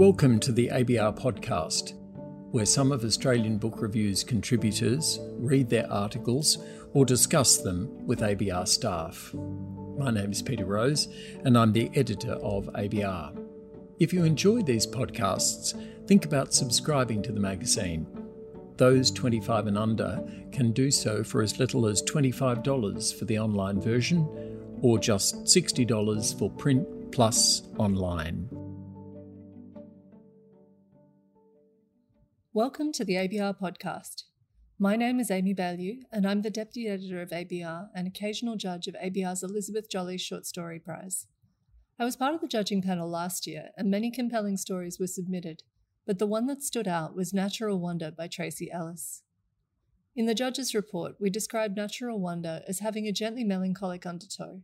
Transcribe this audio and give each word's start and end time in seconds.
Welcome 0.00 0.40
to 0.40 0.52
the 0.52 0.68
ABR 0.68 1.20
podcast, 1.20 1.92
where 2.52 2.64
some 2.64 2.90
of 2.90 3.04
Australian 3.04 3.58
Book 3.58 3.82
Review's 3.82 4.24
contributors 4.24 5.18
read 5.36 5.68
their 5.68 5.92
articles 5.92 6.56
or 6.94 7.04
discuss 7.04 7.58
them 7.58 8.06
with 8.06 8.20
ABR 8.20 8.66
staff. 8.66 9.30
My 9.98 10.10
name 10.10 10.32
is 10.32 10.40
Peter 10.40 10.64
Rose, 10.64 11.08
and 11.44 11.58
I'm 11.58 11.74
the 11.74 11.90
editor 11.94 12.32
of 12.32 12.70
ABR. 12.72 13.44
If 13.98 14.14
you 14.14 14.24
enjoy 14.24 14.62
these 14.62 14.86
podcasts, 14.86 15.78
think 16.06 16.24
about 16.24 16.54
subscribing 16.54 17.20
to 17.24 17.32
the 17.32 17.40
magazine. 17.40 18.06
Those 18.78 19.10
25 19.10 19.66
and 19.66 19.76
under 19.76 20.24
can 20.50 20.72
do 20.72 20.90
so 20.90 21.22
for 21.22 21.42
as 21.42 21.58
little 21.58 21.86
as 21.86 22.02
$25 22.04 23.18
for 23.18 23.26
the 23.26 23.38
online 23.38 23.78
version 23.82 24.26
or 24.80 24.98
just 24.98 25.44
$60 25.44 26.38
for 26.38 26.48
print 26.52 27.12
plus 27.12 27.64
online. 27.76 28.59
Welcome 32.52 32.90
to 32.94 33.04
the 33.04 33.14
ABR 33.14 33.60
podcast. 33.60 34.24
My 34.76 34.96
name 34.96 35.20
is 35.20 35.30
Amy 35.30 35.54
Baillieu, 35.54 36.00
and 36.10 36.26
I'm 36.26 36.42
the 36.42 36.50
Deputy 36.50 36.88
Editor 36.88 37.22
of 37.22 37.30
ABR 37.30 37.90
and 37.94 38.08
occasional 38.08 38.56
judge 38.56 38.88
of 38.88 38.96
ABR's 38.96 39.44
Elizabeth 39.44 39.88
Jolley 39.88 40.18
Short 40.18 40.44
Story 40.44 40.80
Prize. 40.80 41.28
I 41.96 42.04
was 42.04 42.16
part 42.16 42.34
of 42.34 42.40
the 42.40 42.48
judging 42.48 42.82
panel 42.82 43.08
last 43.08 43.46
year, 43.46 43.68
and 43.76 43.88
many 43.88 44.10
compelling 44.10 44.56
stories 44.56 44.98
were 44.98 45.06
submitted, 45.06 45.62
but 46.08 46.18
the 46.18 46.26
one 46.26 46.46
that 46.46 46.64
stood 46.64 46.88
out 46.88 47.14
was 47.14 47.32
Natural 47.32 47.78
Wonder 47.78 48.10
by 48.10 48.26
Tracy 48.26 48.68
Ellis. 48.72 49.22
In 50.16 50.26
the 50.26 50.34
judge's 50.34 50.74
report, 50.74 51.14
we 51.20 51.30
described 51.30 51.76
Natural 51.76 52.18
Wonder 52.18 52.62
as 52.66 52.80
having 52.80 53.06
a 53.06 53.12
gently 53.12 53.44
melancholic 53.44 54.04
undertow. 54.04 54.60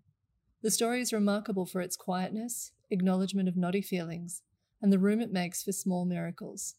The 0.61 0.73
story 0.73 1.03
is 1.03 1.13
remarkable 1.13 1.67
for 1.67 1.81
its 1.81 1.97
quietness, 1.97 2.73
acknowledgement 2.91 3.49
of 3.49 3.57
knotty 3.57 3.81
feelings, 3.81 4.43
and 4.83 4.93
the 4.93 4.99
room 4.99 5.21
it 5.21 5.33
makes 5.33 5.63
for 5.63 5.71
small 5.71 6.05
miracles. 6.05 6.75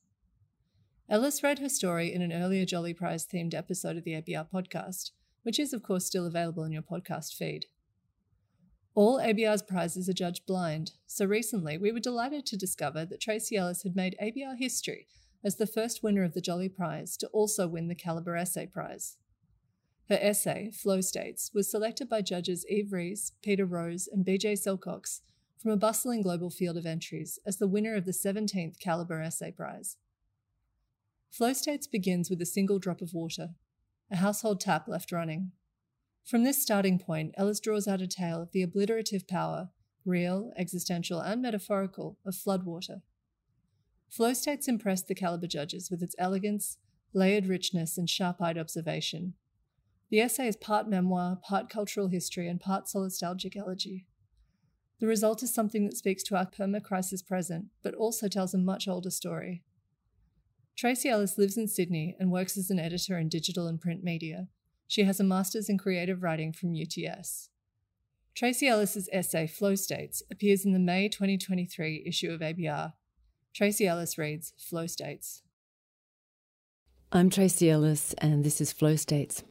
Ellis 1.10 1.42
read 1.42 1.60
her 1.60 1.70
story 1.70 2.14
in 2.14 2.22
an 2.22 2.34
earlier 2.34 2.66
Jolley 2.66 2.94
Prize 2.94 3.26
themed 3.26 3.54
episode 3.54 3.96
of 3.96 4.04
the 4.04 4.12
ABR 4.12 4.46
podcast, 4.54 5.12
which 5.44 5.58
is, 5.58 5.72
of 5.72 5.82
course, 5.82 6.06
still 6.06 6.26
available 6.26 6.66
in 6.66 6.74
your 6.74 6.82
podcast 6.82 7.34
feed. 7.34 7.68
All 8.94 9.18
ABR's 9.18 9.62
prizes 9.62 10.10
are 10.10 10.14
judged 10.14 10.46
blind, 10.46 10.92
so 11.06 11.24
recently 11.24 11.78
we 11.78 11.94
were 11.94 12.02
delighted 12.02 12.46
to 12.48 12.58
discover 12.58 13.06
that 13.06 13.22
Tracy 13.22 13.56
Ellis 13.56 13.84
had 13.84 13.96
made 13.96 14.18
ABR 14.22 14.58
history 14.58 15.08
as 15.46 15.56
the 15.56 15.66
first 15.66 16.04
winner 16.04 16.24
of 16.24 16.34
the 16.34 16.42
Jolley 16.42 16.68
Prize 16.68 17.16
to 17.18 17.28
also 17.28 17.70
win 17.70 17.88
the 17.88 17.96
Calibre 17.96 18.42
Essay 18.42 18.66
Prize. 18.66 19.16
Her 20.10 20.20
essay, 20.22 20.72
Flow 20.72 21.00
States, 21.00 21.52
was 21.54 21.72
selected 21.72 22.10
by 22.10 22.22
judges 22.22 22.66
Eve 22.68 22.92
Rees, 22.92 23.32
Peter 23.42 23.66
Rose, 23.66 24.10
and 24.12 24.26
Beejay 24.26 24.58
Silcox 24.58 25.22
from 25.58 25.72
a 25.72 25.78
bustling 25.78 26.22
global 26.22 26.50
field 26.50 26.76
of 26.76 26.86
entries 26.86 27.40
as 27.46 27.60
the 27.60 27.68
winner 27.68 27.96
of 27.96 28.04
the 28.04 28.12
17th 28.12 28.78
Calibre 28.80 29.26
Essay 29.26 29.52
Prize. 29.52 29.96
Flow 31.30 31.54
states 31.54 31.88
begins 31.88 32.30
with 32.30 32.42
a 32.42 32.46
single 32.46 32.80
drop 32.80 33.02
of 33.02 33.14
water, 33.14 33.50
a 34.10 34.18
household 34.18 34.60
tap 34.60 34.88
left 34.88 35.12
running. 35.12 35.52
From 36.26 36.44
this 36.44 36.62
starting 36.62 37.00
point, 37.00 37.34
Ellis 37.38 37.60
draws 37.60 37.88
out 37.88 38.02
a 38.02 38.08
tale 38.08 38.42
of 38.42 38.52
the 38.52 38.66
obliterative 38.66 39.28
power, 39.28 39.70
real, 40.06 40.52
existential, 40.58 41.20
and 41.20 41.42
metaphorical, 41.42 42.18
of 42.26 42.34
floodwater. 42.34 43.02
Flow 44.10 44.34
states 44.34 44.68
impressed 44.68 45.08
the 45.08 45.16
Calibre 45.16 45.48
judges 45.48 45.92
with 45.92 46.02
its 46.02 46.16
elegance, 46.18 46.78
layered 47.14 47.48
richness, 47.48 47.98
and 47.98 48.10
sharp 48.10 48.42
eyed 48.42 48.58
observation. 48.58 49.34
The 50.10 50.22
essay 50.22 50.48
is 50.48 50.56
part 50.56 50.90
memoir, 50.90 51.38
part 51.42 51.70
cultural 51.70 52.08
history, 52.08 52.48
and 52.48 52.60
part 52.60 52.86
solastalgic 52.86 53.58
elegy. 53.58 54.06
The 55.00 55.08
result 55.08 55.44
is 55.44 55.54
something 55.54 55.86
that 55.86 55.98
speaks 55.98 56.24
to 56.24 56.38
our 56.38 56.46
perma 56.46 56.82
crisis 56.82 57.22
present, 57.22 57.66
but 57.84 57.94
also 57.94 58.28
tells 58.28 58.54
a 58.54 58.58
much 58.58 58.88
older 58.88 59.12
story. 59.12 59.64
Tracy 60.78 61.10
Ellis 61.10 61.40
lives 61.40 61.58
in 61.58 61.68
Sydney 61.68 62.16
and 62.20 62.32
works 62.32 62.56
as 62.56 62.70
an 62.70 62.78
editor 62.78 63.18
in 63.18 63.30
digital 63.30 63.66
and 63.66 63.82
print 63.82 64.04
media. 64.04 64.48
She 64.88 65.06
has 65.06 65.20
a 65.20 65.24
master's 65.24 65.70
in 65.70 65.80
creative 65.80 66.22
writing 66.22 66.54
from 66.54 66.76
UTS. 66.76 67.50
Tracy 68.36 68.68
Ellis's 68.68 69.10
essay 69.12 69.48
Flow 69.48 69.74
States 69.74 70.22
appears 70.30 70.66
in 70.66 70.74
the 70.74 70.80
May 70.80 71.10
2023 71.10 72.04
issue 72.06 72.30
of 72.30 72.42
ABR. 72.42 72.94
Tracy 73.56 73.88
Ellis 73.88 74.20
reads 74.20 74.54
Flow 74.60 74.86
States. 74.86 75.42
I'm 77.12 77.32
Tracy 77.32 77.72
Ellis, 77.72 78.14
and 78.20 78.44
this 78.44 78.62
is 78.62 78.72
Flow 78.72 78.98
States. 78.98 79.44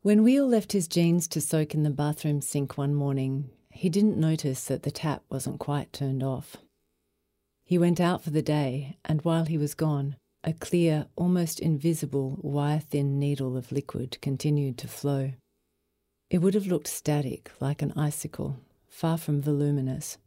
When 0.00 0.22
Wheel 0.22 0.48
left 0.48 0.72
his 0.72 0.88
jeans 0.88 1.28
to 1.28 1.42
soak 1.42 1.74
in 1.74 1.82
the 1.82 1.90
bathroom 1.90 2.40
sink 2.40 2.78
one 2.78 2.94
morning, 2.94 3.50
he 3.70 3.90
didn't 3.90 4.16
notice 4.16 4.64
that 4.64 4.82
the 4.82 4.90
tap 4.90 5.24
wasn't 5.28 5.58
quite 5.58 5.92
turned 5.92 6.22
off. 6.22 6.56
He 7.72 7.78
went 7.78 8.02
out 8.02 8.22
for 8.22 8.28
the 8.28 8.42
day, 8.42 8.98
and 9.02 9.22
while 9.22 9.46
he 9.46 9.56
was 9.56 9.72
gone, 9.72 10.16
a 10.44 10.52
clear, 10.52 11.06
almost 11.16 11.58
invisible, 11.58 12.38
wire 12.42 12.80
thin 12.80 13.18
needle 13.18 13.56
of 13.56 13.72
liquid 13.72 14.20
continued 14.20 14.76
to 14.76 14.88
flow. 14.88 15.32
It 16.28 16.42
would 16.42 16.52
have 16.52 16.66
looked 16.66 16.86
static, 16.86 17.50
like 17.60 17.80
an 17.80 17.94
icicle, 17.96 18.58
far 18.88 19.16
from 19.16 19.40
voluminous, 19.40 20.18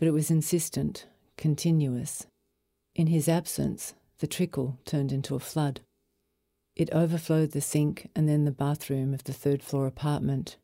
but 0.00 0.08
it 0.08 0.10
was 0.10 0.28
insistent, 0.28 1.06
continuous. 1.36 2.26
In 2.96 3.06
his 3.06 3.28
absence, 3.28 3.94
the 4.18 4.26
trickle 4.26 4.80
turned 4.84 5.12
into 5.12 5.36
a 5.36 5.38
flood. 5.38 5.82
It 6.74 6.90
overflowed 6.90 7.52
the 7.52 7.60
sink 7.60 8.10
and 8.16 8.28
then 8.28 8.44
the 8.44 8.50
bathroom 8.50 9.14
of 9.14 9.22
the 9.22 9.32
third 9.32 9.62
floor 9.62 9.86
apartment. 9.86 10.56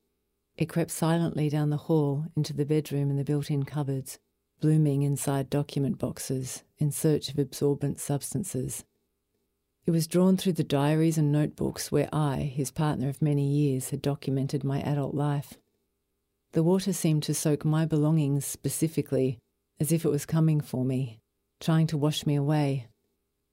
It 0.56 0.68
crept 0.68 0.90
silently 0.90 1.48
down 1.48 1.70
the 1.70 1.86
hall 1.86 2.26
into 2.34 2.52
the 2.52 2.66
bedroom 2.66 3.08
and 3.08 3.20
the 3.20 3.24
built 3.24 3.52
in 3.52 3.62
cupboards 3.62 4.18
blooming 4.62 5.02
inside 5.02 5.50
document 5.50 5.98
boxes 5.98 6.62
in 6.78 6.92
search 6.92 7.28
of 7.28 7.38
absorbent 7.38 7.98
substances. 7.98 8.84
It 9.84 9.90
was 9.90 10.06
drawn 10.06 10.36
through 10.36 10.52
the 10.52 10.62
diaries 10.62 11.18
and 11.18 11.32
notebooks 11.32 11.90
where 11.90 12.08
I, 12.12 12.36
his 12.42 12.70
partner 12.70 13.08
of 13.08 13.20
many 13.20 13.44
years, 13.44 13.90
had 13.90 14.00
documented 14.00 14.62
my 14.62 14.80
adult 14.80 15.16
life. 15.16 15.54
The 16.52 16.62
water 16.62 16.92
seemed 16.92 17.24
to 17.24 17.34
soak 17.34 17.64
my 17.64 17.84
belongings 17.84 18.46
specifically, 18.46 19.38
as 19.80 19.90
if 19.90 20.04
it 20.04 20.10
was 20.10 20.24
coming 20.24 20.60
for 20.60 20.84
me, 20.84 21.18
trying 21.60 21.88
to 21.88 21.98
wash 21.98 22.24
me 22.24 22.36
away. 22.36 22.86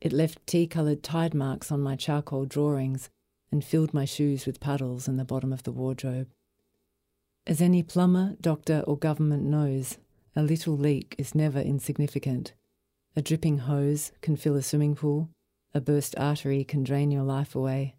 It 0.01 0.13
left 0.13 0.45
tea 0.45 0.67
coloured 0.67 1.01
tide 1.01 1.33
marks 1.33 1.71
on 1.71 1.81
my 1.81 1.95
charcoal 1.95 2.45
drawings 2.45 3.09
and 3.51 3.65
filled 3.65 3.95
my 3.95 4.05
shoes 4.05 4.45
with 4.45 4.59
puddles 4.59 5.07
in 5.07 5.17
the 5.17 5.25
bottom 5.25 5.51
of 5.51 5.63
the 5.63 5.71
wardrobe. 5.71 6.27
As 7.47 7.61
any 7.61 7.81
plumber, 7.81 8.35
doctor, 8.39 8.83
or 8.85 8.95
government 8.95 9.41
knows, 9.41 9.97
a 10.35 10.44
little 10.44 10.78
leak 10.78 11.16
is 11.17 11.35
never 11.35 11.59
insignificant. 11.59 12.53
A 13.16 13.22
dripping 13.22 13.59
hose 13.59 14.12
can 14.22 14.35
fill 14.35 14.56
a 14.56 14.62
swimming 14.62 14.95
pool. 14.95 15.29
A 15.73 15.81
burst 15.81 16.17
artery 16.17 16.63
can 16.63 16.84
drain 16.84 17.12
your 17.12 17.23
life 17.23 17.56
away. 17.56 17.95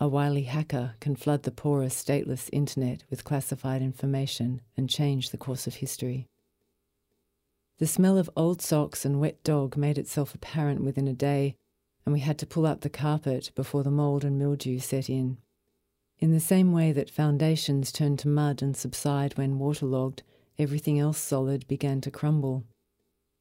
A 0.00 0.08
wily 0.08 0.42
hacker 0.42 0.94
can 1.00 1.14
flood 1.14 1.44
the 1.44 1.50
porous, 1.50 1.94
stateless 1.94 2.50
internet 2.52 3.04
with 3.10 3.24
classified 3.24 3.80
information 3.80 4.60
and 4.76 4.90
change 4.90 5.30
the 5.30 5.38
course 5.38 5.66
of 5.66 5.76
history. 5.76 6.26
The 7.78 7.86
smell 7.86 8.18
of 8.18 8.30
old 8.36 8.60
socks 8.60 9.04
and 9.04 9.20
wet 9.20 9.42
dog 9.44 9.76
made 9.76 9.98
itself 9.98 10.34
apparent 10.34 10.82
within 10.82 11.08
a 11.08 11.12
day, 11.12 11.56
and 12.04 12.12
we 12.12 12.20
had 12.20 12.38
to 12.38 12.46
pull 12.46 12.66
up 12.66 12.80
the 12.80 12.90
carpet 12.90 13.50
before 13.54 13.82
the 13.82 13.90
mould 13.90 14.24
and 14.24 14.38
mildew 14.38 14.78
set 14.78 15.08
in. 15.08 15.38
In 16.18 16.32
the 16.32 16.40
same 16.40 16.72
way 16.72 16.92
that 16.92 17.10
foundations 17.10 17.92
turn 17.92 18.16
to 18.18 18.28
mud 18.28 18.62
and 18.62 18.76
subside 18.76 19.36
when 19.36 19.58
waterlogged, 19.58 20.22
Everything 20.58 20.98
else 20.98 21.18
solid 21.18 21.66
began 21.66 22.00
to 22.02 22.10
crumble. 22.10 22.64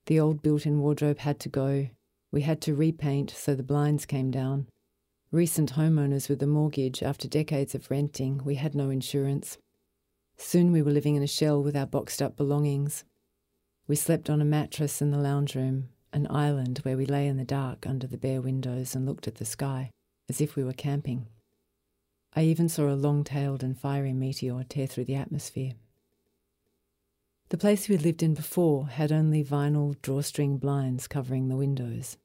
The 0.07 0.19
old 0.19 0.41
built 0.41 0.66
in 0.66 0.79
wardrobe 0.79 1.19
had 1.19 1.40
to 1.41 1.50
go. 1.50 1.90
We 2.31 2.41
had 2.41 2.59
to 2.62 2.74
repaint 2.74 3.29
so 3.31 3.53
the 3.53 3.63
blinds 3.63 4.06
came 4.06 4.31
down. 4.31 4.68
Recent 5.31 5.73
homeowners 5.73 6.28
with 6.28 6.41
a 6.41 6.47
mortgage 6.47 7.03
after 7.03 7.28
decades 7.28 7.75
of 7.75 7.90
renting, 7.90 8.41
we 8.44 8.56
had 8.56 8.75
no 8.75 8.90
insurance. 8.90 9.57
Soon 10.38 10.72
we 10.72 10.81
were 10.81 10.91
living 10.91 11.16
in 11.16 11.23
a 11.23 11.28
shell 11.28 11.62
with 11.62 11.75
our 11.75 11.85
boxed 11.85 12.22
up 12.22 12.35
belongings. 12.35 13.03
We 13.88 13.96
slept 13.96 14.29
on 14.29 14.41
a 14.41 14.46
mattress 14.46 15.02
in 15.02 15.11
the 15.11 15.17
lounge 15.17 15.55
room, 15.55 15.90
an 16.11 16.28
island 16.29 16.79
where 16.79 16.97
we 16.97 17.05
lay 17.05 17.28
in 17.28 17.38
the 17.38 17.46
dark 17.46 17.85
under 17.88 18.08
the 18.08 18.17
bare 18.17 18.41
windows 18.41 18.96
and 18.96 19.05
looked 19.05 19.28
at 19.28 19.35
the 19.35 19.46
sky, 19.46 19.91
as 20.29 20.41
if 20.41 20.55
we 20.55 20.64
were 20.64 20.73
camping. 20.73 21.28
I 22.35 22.43
even 22.43 22.70
saw 22.70 22.91
a 22.91 22.96
long 22.96 23.23
tailed 23.23 23.64
and 23.64 23.78
fiery 23.78 24.14
meteor 24.14 24.64
tear 24.67 24.88
through 24.88 25.05
the 25.05 25.16
atmosphere. 25.16 25.73
The 27.53 27.59
place 27.59 27.88
we 27.88 27.94
had 27.94 28.03
lived 28.03 28.23
in 28.23 28.34
before 28.34 28.88
had 28.88 29.11
only 29.11 29.44
vinyl 29.44 29.96
drawstring 30.02 30.58
blinds 30.58 31.08
covering 31.08 31.50
the 31.50 31.55
windows. 31.55 32.17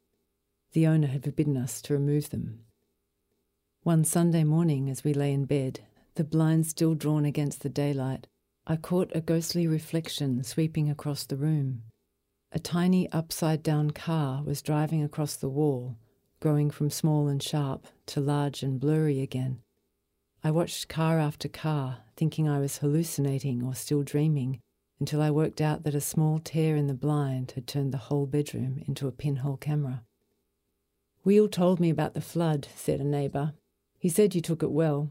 The 0.73 0.87
owner 0.87 1.09
had 1.09 1.23
forbidden 1.23 1.55
us 1.55 1.83
to 1.83 1.93
remove 1.93 2.31
them. 2.31 2.61
One 3.83 4.05
Sunday 4.05 4.43
morning, 4.43 4.89
as 4.89 5.05
we 5.05 5.13
lay 5.13 5.35
in 5.35 5.45
bed, 5.45 5.81
the 6.15 6.25
blinds 6.25 6.71
still 6.71 6.95
drawn 6.95 7.27
against 7.27 7.61
the 7.61 7.69
daylight, 7.69 8.27
I 8.67 8.77
caught 8.77 9.15
a 9.15 9.21
ghostly 9.21 9.67
reflection 9.67 10.43
sweeping 10.45 10.89
across 10.89 11.27
the 11.27 11.37
room. 11.37 11.83
A 12.51 12.59
tiny 12.59 13.13
upside 13.13 13.63
down 13.63 13.91
car 13.91 14.43
was 14.43 14.63
driving 14.63 15.03
across 15.03 15.37
the 15.37 15.51
wall, 15.51 15.99
growing 16.41 16.71
from 16.71 16.89
small 16.89 17.29
and 17.29 17.43
sharp 17.43 17.87
to 18.07 18.23
large 18.23 18.63
and 18.63 18.81
blurry 18.81 19.21
again. 19.21 19.61
I 20.43 20.53
watched 20.53 20.89
car 20.89 21.19
after 21.19 21.49
car, 21.49 21.99
thinking 22.17 22.49
I 22.49 22.61
was 22.61 22.79
hallucinating 22.79 23.63
or 23.63 23.75
still 23.75 24.03
dreaming, 24.03 24.61
until 25.01 25.23
I 25.23 25.31
worked 25.31 25.61
out 25.61 25.85
that 25.85 25.95
a 25.95 26.01
small 26.01 26.39
tear 26.39 26.77
in 26.77 26.87
the 26.87 26.95
blind 26.95 27.53
had 27.53 27.67
turned 27.67 27.93
the 27.93 27.99
whole 27.99 28.27
bedroom 28.27 28.83
into 28.87 29.07
a 29.07 29.13
pinhole 29.13 29.57
camera. 29.57 30.03
Wheel 31.25 31.49
told 31.49 31.79
me 31.79 31.91
about 31.91 32.15
the 32.15 32.21
flood, 32.21 32.69
said 32.75 33.01
a 33.01 33.05
neighbour. 33.05 33.53
He 33.99 34.09
said 34.09 34.35
you 34.35 34.41
took 34.41 34.63
it 34.63 34.71
well. 34.71 35.11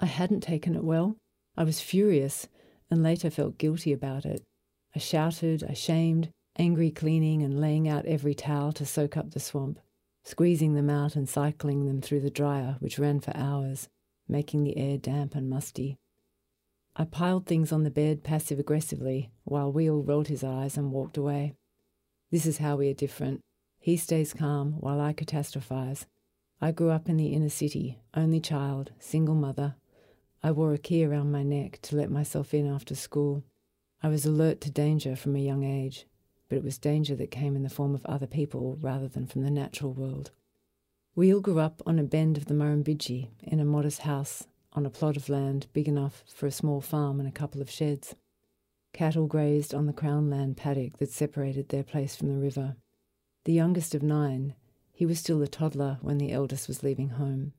I 0.00 0.06
hadn't 0.06 0.40
taken 0.40 0.74
it 0.74 0.84
well. 0.84 1.16
I 1.56 1.64
was 1.64 1.80
furious 1.80 2.48
and 2.90 3.02
later 3.02 3.30
felt 3.30 3.58
guilty 3.58 3.92
about 3.92 4.24
it. 4.24 4.42
I 4.94 4.98
shouted, 4.98 5.64
I 5.68 5.74
shamed, 5.74 6.30
angry 6.58 6.90
cleaning 6.90 7.42
and 7.42 7.60
laying 7.60 7.88
out 7.88 8.06
every 8.06 8.34
towel 8.34 8.72
to 8.72 8.84
soak 8.84 9.16
up 9.16 9.30
the 9.30 9.40
swamp, 9.40 9.78
squeezing 10.24 10.74
them 10.74 10.90
out 10.90 11.16
and 11.16 11.28
cycling 11.28 11.86
them 11.86 12.00
through 12.00 12.20
the 12.20 12.30
dryer, 12.30 12.76
which 12.80 12.98
ran 12.98 13.20
for 13.20 13.36
hours, 13.36 13.88
making 14.28 14.64
the 14.64 14.76
air 14.76 14.98
damp 14.98 15.34
and 15.34 15.48
musty. 15.48 15.96
I 16.94 17.04
piled 17.04 17.46
things 17.46 17.72
on 17.72 17.84
the 17.84 17.90
bed 17.90 18.22
passive 18.22 18.58
aggressively 18.58 19.30
while 19.44 19.72
Wheel 19.72 20.02
rolled 20.02 20.28
his 20.28 20.44
eyes 20.44 20.76
and 20.76 20.92
walked 20.92 21.16
away. 21.16 21.54
This 22.30 22.44
is 22.44 22.58
how 22.58 22.76
we 22.76 22.90
are 22.90 22.94
different. 22.94 23.40
He 23.78 23.96
stays 23.96 24.34
calm 24.34 24.74
while 24.78 25.00
I 25.00 25.14
catastrophize. 25.14 26.04
I 26.60 26.70
grew 26.70 26.90
up 26.90 27.08
in 27.08 27.16
the 27.16 27.32
inner 27.32 27.48
city, 27.48 27.98
only 28.14 28.40
child, 28.40 28.92
single 28.98 29.34
mother. 29.34 29.74
I 30.42 30.50
wore 30.50 30.74
a 30.74 30.78
key 30.78 31.04
around 31.04 31.32
my 31.32 31.42
neck 31.42 31.78
to 31.82 31.96
let 31.96 32.10
myself 32.10 32.52
in 32.52 32.66
after 32.66 32.94
school. 32.94 33.42
I 34.02 34.08
was 34.08 34.26
alert 34.26 34.60
to 34.62 34.70
danger 34.70 35.16
from 35.16 35.34
a 35.34 35.40
young 35.40 35.64
age, 35.64 36.06
but 36.48 36.56
it 36.56 36.64
was 36.64 36.76
danger 36.76 37.16
that 37.16 37.30
came 37.30 37.56
in 37.56 37.62
the 37.62 37.70
form 37.70 37.94
of 37.94 38.04
other 38.04 38.26
people 38.26 38.76
rather 38.80 39.08
than 39.08 39.26
from 39.26 39.42
the 39.42 39.50
natural 39.50 39.94
world. 39.94 40.30
Wheel 41.14 41.40
grew 41.40 41.58
up 41.58 41.82
on 41.86 41.98
a 41.98 42.04
bend 42.04 42.36
of 42.36 42.46
the 42.46 42.54
Murrumbidgee 42.54 43.28
in 43.42 43.60
a 43.60 43.64
modest 43.64 44.02
house 44.02 44.46
on 44.74 44.86
a 44.86 44.90
plot 44.90 45.16
of 45.16 45.28
land 45.28 45.66
big 45.72 45.88
enough 45.88 46.24
for 46.26 46.46
a 46.46 46.52
small 46.52 46.80
farm 46.80 47.20
and 47.20 47.28
a 47.28 47.32
couple 47.32 47.60
of 47.60 47.70
sheds. 47.70 48.14
Cattle 48.92 49.26
grazed 49.26 49.74
on 49.74 49.86
the 49.86 49.92
crown 49.92 50.28
land 50.28 50.56
paddock 50.56 50.98
that 50.98 51.10
separated 51.10 51.68
their 51.68 51.82
place 51.82 52.14
from 52.14 52.28
the 52.28 52.40
river. 52.40 52.76
The 53.44 53.52
youngest 53.52 53.94
of 53.94 54.02
nine, 54.02 54.54
he 54.92 55.06
was 55.06 55.18
still 55.18 55.42
a 55.42 55.48
toddler 55.48 55.98
when 56.02 56.18
the 56.18 56.32
eldest 56.32 56.68
was 56.68 56.82
leaving 56.82 57.10
home. 57.10 57.52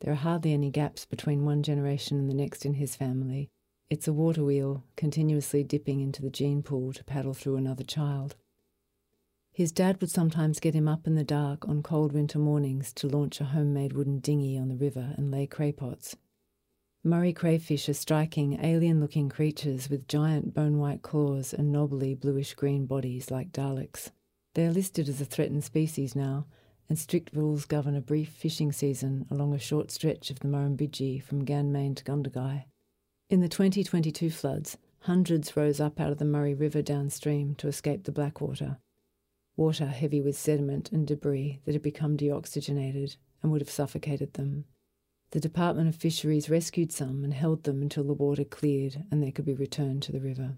There 0.00 0.12
are 0.12 0.16
hardly 0.16 0.52
any 0.52 0.70
gaps 0.70 1.04
between 1.04 1.44
one 1.44 1.62
generation 1.62 2.18
and 2.18 2.28
the 2.28 2.34
next 2.34 2.64
in 2.64 2.74
his 2.74 2.96
family. 2.96 3.50
It's 3.88 4.08
a 4.08 4.12
water 4.12 4.44
wheel, 4.44 4.84
continuously 4.96 5.62
dipping 5.62 6.00
into 6.00 6.22
the 6.22 6.30
gene 6.30 6.62
pool 6.62 6.92
to 6.92 7.04
paddle 7.04 7.34
through 7.34 7.56
another 7.56 7.84
child. 7.84 8.36
His 9.52 9.72
dad 9.72 10.00
would 10.00 10.10
sometimes 10.10 10.60
get 10.60 10.74
him 10.74 10.86
up 10.86 11.06
in 11.06 11.14
the 11.14 11.24
dark 11.24 11.66
on 11.68 11.82
cold 11.82 12.12
winter 12.12 12.38
mornings 12.38 12.92
to 12.94 13.08
launch 13.08 13.40
a 13.40 13.44
homemade 13.44 13.94
wooden 13.94 14.18
dinghy 14.18 14.58
on 14.58 14.68
the 14.68 14.76
river 14.76 15.14
and 15.16 15.30
lay 15.30 15.46
craypots. 15.46 16.14
Murray 17.06 17.32
crayfish 17.32 17.88
are 17.88 17.94
striking, 17.94 18.58
alien 18.64 19.00
looking 19.00 19.28
creatures 19.28 19.88
with 19.88 20.08
giant 20.08 20.52
bone 20.52 20.78
white 20.78 21.02
claws 21.02 21.54
and 21.54 21.70
knobbly 21.70 22.14
bluish 22.14 22.54
green 22.54 22.84
bodies 22.84 23.30
like 23.30 23.52
Daleks. 23.52 24.10
They 24.54 24.66
are 24.66 24.72
listed 24.72 25.08
as 25.08 25.20
a 25.20 25.24
threatened 25.24 25.62
species 25.62 26.16
now, 26.16 26.46
and 26.88 26.98
strict 26.98 27.32
rules 27.32 27.64
govern 27.64 27.94
a 27.94 28.00
brief 28.00 28.30
fishing 28.30 28.72
season 28.72 29.24
along 29.30 29.54
a 29.54 29.58
short 29.60 29.92
stretch 29.92 30.30
of 30.30 30.40
the 30.40 30.48
Murrumbidgee 30.48 31.22
from 31.22 31.44
Ganmain 31.44 31.94
to 31.94 32.02
Gundagai. 32.02 32.64
In 33.30 33.38
the 33.38 33.48
2022 33.48 34.28
floods, 34.28 34.76
hundreds 35.02 35.56
rose 35.56 35.78
up 35.78 36.00
out 36.00 36.10
of 36.10 36.18
the 36.18 36.24
Murray 36.24 36.54
River 36.54 36.82
downstream 36.82 37.54
to 37.54 37.68
escape 37.68 38.02
the 38.02 38.10
Blackwater. 38.10 38.78
Water 39.56 39.86
heavy 39.86 40.20
with 40.20 40.36
sediment 40.36 40.90
and 40.90 41.06
debris 41.06 41.60
that 41.66 41.72
had 41.72 41.82
become 41.82 42.16
deoxygenated 42.16 43.14
and 43.44 43.52
would 43.52 43.60
have 43.60 43.70
suffocated 43.70 44.34
them. 44.34 44.64
The 45.32 45.40
Department 45.40 45.88
of 45.88 45.96
Fisheries 45.96 46.48
rescued 46.48 46.92
some 46.92 47.24
and 47.24 47.34
held 47.34 47.64
them 47.64 47.82
until 47.82 48.04
the 48.04 48.14
water 48.14 48.44
cleared 48.44 49.04
and 49.10 49.22
they 49.22 49.32
could 49.32 49.44
be 49.44 49.54
returned 49.54 50.02
to 50.04 50.12
the 50.12 50.20
river. 50.20 50.56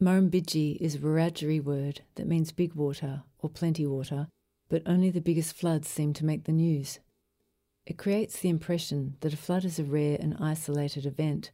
Murrumbidgee 0.00 0.78
is 0.80 0.94
a 0.94 0.98
Wiradjuri 0.98 1.62
word 1.62 2.02
that 2.14 2.26
means 2.26 2.52
big 2.52 2.74
water 2.74 3.24
or 3.38 3.50
plenty 3.50 3.86
water, 3.86 4.28
but 4.68 4.82
only 4.86 5.10
the 5.10 5.20
biggest 5.20 5.54
floods 5.54 5.88
seem 5.88 6.12
to 6.14 6.24
make 6.24 6.44
the 6.44 6.52
news. 6.52 7.00
It 7.84 7.98
creates 7.98 8.38
the 8.38 8.48
impression 8.48 9.16
that 9.20 9.34
a 9.34 9.36
flood 9.36 9.64
is 9.64 9.78
a 9.78 9.84
rare 9.84 10.16
and 10.20 10.36
isolated 10.38 11.04
event, 11.04 11.50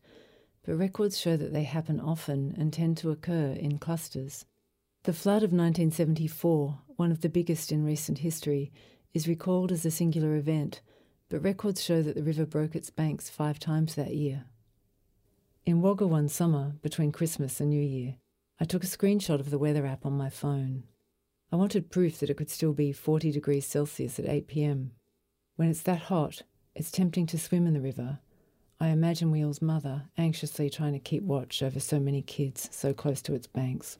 but 0.64 0.76
records 0.76 1.18
show 1.18 1.36
that 1.36 1.52
they 1.52 1.64
happen 1.64 2.00
often 2.00 2.54
and 2.58 2.72
tend 2.72 2.98
to 2.98 3.10
occur 3.10 3.52
in 3.52 3.78
clusters. 3.78 4.44
The 5.04 5.14
flood 5.14 5.42
of 5.42 5.52
1974, 5.52 6.78
one 6.96 7.10
of 7.10 7.22
the 7.22 7.30
biggest 7.30 7.72
in 7.72 7.84
recent 7.84 8.18
history, 8.18 8.70
is 9.14 9.26
recalled 9.26 9.72
as 9.72 9.86
a 9.86 9.90
singular 9.90 10.36
event 10.36 10.82
but 11.28 11.42
records 11.42 11.82
show 11.82 12.02
that 12.02 12.14
the 12.14 12.22
river 12.22 12.46
broke 12.46 12.74
its 12.74 12.90
banks 12.90 13.28
five 13.28 13.58
times 13.58 13.94
that 13.94 14.14
year. 14.14 14.44
In 15.66 15.82
Wagga 15.82 16.06
one 16.06 16.28
summer, 16.28 16.72
between 16.80 17.12
Christmas 17.12 17.60
and 17.60 17.70
New 17.70 17.82
Year, 17.82 18.16
I 18.58 18.64
took 18.64 18.82
a 18.82 18.86
screenshot 18.86 19.38
of 19.38 19.50
the 19.50 19.58
weather 19.58 19.86
app 19.86 20.06
on 20.06 20.14
my 20.14 20.30
phone. 20.30 20.84
I 21.52 21.56
wanted 21.56 21.90
proof 21.90 22.18
that 22.18 22.30
it 22.30 22.36
could 22.36 22.50
still 22.50 22.72
be 22.72 22.92
40 22.92 23.30
degrees 23.30 23.66
Celsius 23.66 24.18
at 24.18 24.26
8 24.26 24.46
pm. 24.48 24.92
When 25.56 25.68
it's 25.68 25.82
that 25.82 26.02
hot, 26.02 26.42
it's 26.74 26.90
tempting 26.90 27.26
to 27.26 27.38
swim 27.38 27.66
in 27.66 27.74
the 27.74 27.80
river. 27.80 28.20
I 28.80 28.88
imagine 28.88 29.30
Wheel's 29.30 29.60
mother 29.60 30.04
anxiously 30.16 30.70
trying 30.70 30.92
to 30.92 30.98
keep 30.98 31.22
watch 31.22 31.62
over 31.62 31.80
so 31.80 31.98
many 31.98 32.22
kids 32.22 32.68
so 32.72 32.94
close 32.94 33.20
to 33.22 33.34
its 33.34 33.46
banks. 33.46 33.98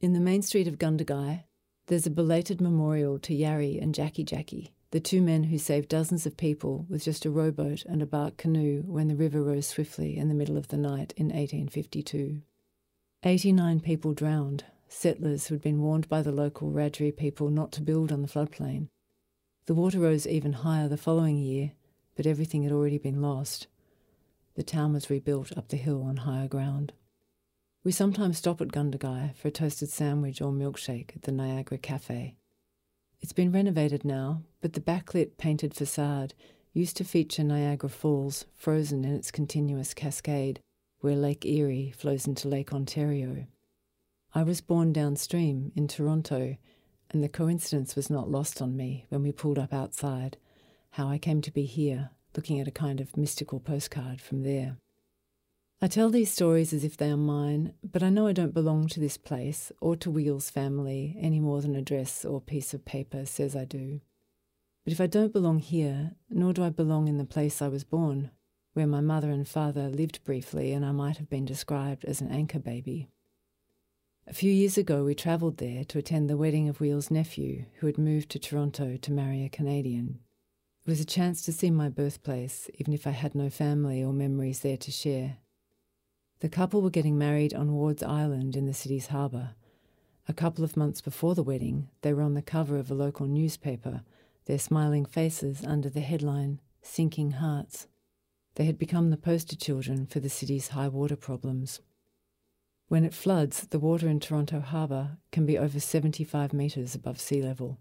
In 0.00 0.14
the 0.14 0.20
main 0.20 0.42
street 0.42 0.66
of 0.66 0.78
Gundagai, 0.78 1.44
there's 1.86 2.06
a 2.06 2.10
belated 2.10 2.60
memorial 2.60 3.18
to 3.20 3.34
Yarri 3.34 3.80
and 3.80 3.94
Jacky 3.94 4.24
Jacky, 4.24 4.72
the 4.92 5.00
two 5.00 5.22
men 5.22 5.44
who 5.44 5.56
saved 5.56 5.88
dozens 5.88 6.26
of 6.26 6.36
people 6.36 6.84
with 6.86 7.02
just 7.02 7.24
a 7.24 7.30
rowboat 7.30 7.82
and 7.86 8.02
a 8.02 8.06
bark 8.06 8.36
canoe 8.36 8.82
when 8.82 9.08
the 9.08 9.16
river 9.16 9.42
rose 9.42 9.66
swiftly 9.66 10.18
in 10.18 10.28
the 10.28 10.34
middle 10.34 10.58
of 10.58 10.68
the 10.68 10.76
night 10.76 11.14
in 11.16 11.28
1852. 11.28 12.42
89 13.24 13.80
people 13.80 14.12
drowned, 14.12 14.64
settlers 14.88 15.46
who 15.46 15.54
had 15.54 15.62
been 15.62 15.80
warned 15.80 16.10
by 16.10 16.20
the 16.20 16.30
local 16.30 16.70
Wiradjuri 16.70 17.16
people 17.16 17.48
not 17.48 17.72
to 17.72 17.80
build 17.80 18.12
on 18.12 18.20
the 18.20 18.28
floodplain. 18.28 18.88
The 19.64 19.72
water 19.72 19.98
rose 19.98 20.26
even 20.26 20.52
higher 20.52 20.88
the 20.88 20.98
following 20.98 21.38
year, 21.38 21.72
but 22.14 22.26
everything 22.26 22.62
had 22.62 22.72
already 22.72 22.98
been 22.98 23.22
lost. 23.22 23.68
The 24.56 24.62
town 24.62 24.92
was 24.92 25.08
rebuilt 25.08 25.56
up 25.56 25.68
the 25.68 25.78
hill 25.78 26.02
on 26.02 26.18
higher 26.18 26.48
ground. 26.48 26.92
We 27.82 27.92
sometimes 27.92 28.36
stop 28.36 28.60
at 28.60 28.68
Gundagai 28.68 29.36
for 29.36 29.48
a 29.48 29.52
toasted 29.52 29.88
sandwich 29.88 30.42
or 30.42 30.52
milkshake 30.52 31.16
at 31.16 31.22
the 31.22 31.32
Niagara 31.32 31.78
Cafe. 31.78 32.36
It's 33.22 33.32
been 33.32 33.52
renovated 33.52 34.04
now, 34.04 34.42
but 34.60 34.72
the 34.72 34.80
backlit 34.80 35.38
painted 35.38 35.74
facade 35.74 36.34
used 36.72 36.96
to 36.96 37.04
feature 37.04 37.44
Niagara 37.44 37.88
Falls 37.88 38.46
frozen 38.56 39.04
in 39.04 39.14
its 39.14 39.30
continuous 39.30 39.94
cascade, 39.94 40.58
where 41.00 41.14
Lake 41.14 41.46
Erie 41.46 41.92
flows 41.96 42.26
into 42.26 42.48
Lake 42.48 42.72
Ontario. 42.72 43.46
I 44.34 44.42
was 44.42 44.60
born 44.60 44.92
downstream 44.92 45.70
in 45.76 45.86
Toronto, 45.86 46.56
and 47.10 47.22
the 47.22 47.28
coincidence 47.28 47.94
was 47.94 48.10
not 48.10 48.28
lost 48.28 48.60
on 48.60 48.76
me 48.76 49.06
when 49.08 49.22
we 49.22 49.30
pulled 49.30 49.58
up 49.58 49.72
outside, 49.72 50.36
how 50.90 51.06
I 51.06 51.18
came 51.18 51.42
to 51.42 51.52
be 51.52 51.64
here, 51.64 52.10
looking 52.36 52.58
at 52.58 52.66
a 52.66 52.72
kind 52.72 53.00
of 53.00 53.16
mystical 53.16 53.60
postcard 53.60 54.20
from 54.20 54.42
there. 54.42 54.78
I 55.84 55.88
tell 55.88 56.10
these 56.10 56.32
stories 56.32 56.72
as 56.72 56.84
if 56.84 56.96
they 56.96 57.10
are 57.10 57.16
mine, 57.16 57.72
but 57.82 58.04
I 58.04 58.08
know 58.08 58.28
I 58.28 58.32
don't 58.32 58.54
belong 58.54 58.86
to 58.86 59.00
this 59.00 59.16
place 59.16 59.72
or 59.80 59.96
to 59.96 60.12
Wheel's 60.12 60.48
family 60.48 61.16
any 61.18 61.40
more 61.40 61.60
than 61.60 61.74
a 61.74 61.82
dress 61.82 62.24
or 62.24 62.40
piece 62.40 62.72
of 62.72 62.84
paper 62.84 63.26
says 63.26 63.56
I 63.56 63.64
do. 63.64 64.00
But 64.84 64.92
if 64.92 65.00
I 65.00 65.08
don't 65.08 65.32
belong 65.32 65.58
here, 65.58 66.12
nor 66.30 66.52
do 66.52 66.62
I 66.62 66.70
belong 66.70 67.08
in 67.08 67.18
the 67.18 67.24
place 67.24 67.60
I 67.60 67.66
was 67.66 67.82
born, 67.82 68.30
where 68.74 68.86
my 68.86 69.00
mother 69.00 69.32
and 69.32 69.46
father 69.46 69.88
lived 69.88 70.22
briefly 70.22 70.72
and 70.72 70.86
I 70.86 70.92
might 70.92 71.16
have 71.16 71.28
been 71.28 71.44
described 71.44 72.04
as 72.04 72.20
an 72.20 72.30
anchor 72.30 72.60
baby. 72.60 73.08
A 74.28 74.32
few 74.32 74.52
years 74.52 74.78
ago, 74.78 75.02
we 75.02 75.16
travelled 75.16 75.56
there 75.56 75.82
to 75.82 75.98
attend 75.98 76.30
the 76.30 76.36
wedding 76.36 76.68
of 76.68 76.78
Wheel's 76.78 77.10
nephew, 77.10 77.64
who 77.80 77.88
had 77.88 77.98
moved 77.98 78.30
to 78.30 78.38
Toronto 78.38 78.96
to 78.98 79.12
marry 79.12 79.44
a 79.44 79.48
Canadian. 79.48 80.20
It 80.86 80.90
was 80.90 81.00
a 81.00 81.04
chance 81.04 81.42
to 81.42 81.52
see 81.52 81.72
my 81.72 81.88
birthplace, 81.88 82.70
even 82.74 82.94
if 82.94 83.04
I 83.04 83.10
had 83.10 83.34
no 83.34 83.50
family 83.50 84.00
or 84.00 84.12
memories 84.12 84.60
there 84.60 84.76
to 84.76 84.92
share. 84.92 85.38
The 86.42 86.48
couple 86.48 86.82
were 86.82 86.90
getting 86.90 87.16
married 87.16 87.54
on 87.54 87.72
Ward's 87.72 88.02
Island 88.02 88.56
in 88.56 88.66
the 88.66 88.74
city's 88.74 89.06
harbour. 89.06 89.50
A 90.26 90.32
couple 90.32 90.64
of 90.64 90.76
months 90.76 91.00
before 91.00 91.36
the 91.36 91.42
wedding, 91.44 91.88
they 92.00 92.12
were 92.12 92.22
on 92.22 92.34
the 92.34 92.42
cover 92.42 92.78
of 92.78 92.90
a 92.90 92.94
local 92.94 93.28
newspaper, 93.28 94.02
their 94.46 94.58
smiling 94.58 95.04
faces 95.04 95.62
under 95.64 95.88
the 95.88 96.00
headline, 96.00 96.60
Sinking 96.80 97.30
Hearts. 97.34 97.86
They 98.56 98.64
had 98.64 98.76
become 98.76 99.10
the 99.10 99.16
poster 99.16 99.54
children 99.54 100.04
for 100.04 100.18
the 100.18 100.28
city's 100.28 100.70
high 100.70 100.88
water 100.88 101.14
problems. 101.14 101.80
When 102.88 103.04
it 103.04 103.14
floods, 103.14 103.68
the 103.68 103.78
water 103.78 104.08
in 104.08 104.18
Toronto 104.18 104.58
Harbour 104.58 105.18
can 105.30 105.46
be 105.46 105.56
over 105.56 105.78
75 105.78 106.52
metres 106.52 106.96
above 106.96 107.20
sea 107.20 107.40
level. 107.40 107.78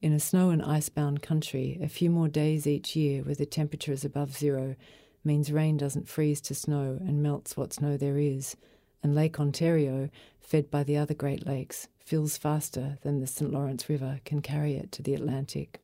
In 0.00 0.12
a 0.12 0.18
snow 0.18 0.50
and 0.50 0.60
ice 0.60 0.88
bound 0.88 1.22
country, 1.22 1.78
a 1.80 1.88
few 1.88 2.10
more 2.10 2.26
days 2.26 2.66
each 2.66 2.96
year 2.96 3.22
where 3.22 3.36
the 3.36 3.46
temperature 3.46 3.92
is 3.92 4.04
above 4.04 4.36
zero 4.36 4.74
means 5.24 5.52
rain 5.52 5.76
doesn't 5.76 6.08
freeze 6.08 6.40
to 6.42 6.54
snow 6.54 6.98
and 7.00 7.22
melts 7.22 7.56
what 7.56 7.72
snow 7.72 7.96
there 7.96 8.18
is, 8.18 8.56
and 9.02 9.14
Lake 9.14 9.38
Ontario, 9.40 10.08
fed 10.40 10.70
by 10.70 10.82
the 10.82 10.96
other 10.96 11.14
Great 11.14 11.46
Lakes, 11.46 11.88
fills 11.98 12.36
faster 12.36 12.98
than 13.02 13.20
the 13.20 13.26
St. 13.26 13.52
Lawrence 13.52 13.88
River 13.88 14.20
can 14.24 14.42
carry 14.42 14.74
it 14.74 14.92
to 14.92 15.02
the 15.02 15.14
Atlantic. 15.14 15.80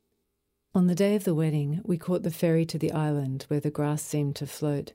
On 0.74 0.86
the 0.86 0.94
day 0.94 1.14
of 1.14 1.24
the 1.24 1.34
wedding, 1.34 1.80
we 1.84 1.96
caught 1.96 2.22
the 2.22 2.30
ferry 2.30 2.66
to 2.66 2.78
the 2.78 2.92
island 2.92 3.44
where 3.48 3.60
the 3.60 3.70
grass 3.70 4.02
seemed 4.02 4.36
to 4.36 4.46
float. 4.46 4.92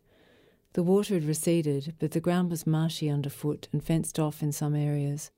The 0.73 0.83
water 0.83 1.15
had 1.15 1.25
receded, 1.25 1.95
but 1.99 2.11
the 2.11 2.19
ground 2.19 2.51
was 2.51 2.67
marshy 2.67 3.09
underfoot 3.09 3.67
and 3.71 3.83
fenced 3.83 4.19
off 4.19 4.41
in 4.41 4.51
some 4.51 4.75
areas. 4.75 5.31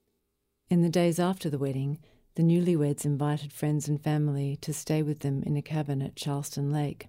In 0.69 0.81
the 0.81 0.89
days 0.89 1.19
after 1.19 1.49
the 1.49 1.57
wedding, 1.57 1.99
the 2.35 2.43
newlyweds 2.43 3.05
invited 3.05 3.53
friends 3.53 3.87
and 3.87 4.01
family 4.01 4.57
to 4.57 4.73
stay 4.73 5.01
with 5.01 5.19
them 5.19 5.41
in 5.43 5.55
a 5.55 5.61
cabin 5.61 6.01
at 6.01 6.15
Charleston 6.15 6.71
Lake. 6.71 7.07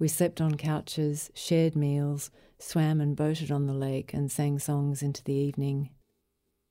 We 0.00 0.08
slept 0.08 0.40
on 0.40 0.56
couches, 0.56 1.30
shared 1.34 1.76
meals, 1.76 2.30
swam 2.58 3.02
and 3.02 3.14
boated 3.14 3.52
on 3.52 3.66
the 3.66 3.74
lake, 3.74 4.14
and 4.14 4.32
sang 4.32 4.58
songs 4.58 5.02
into 5.02 5.22
the 5.22 5.34
evening. 5.34 5.90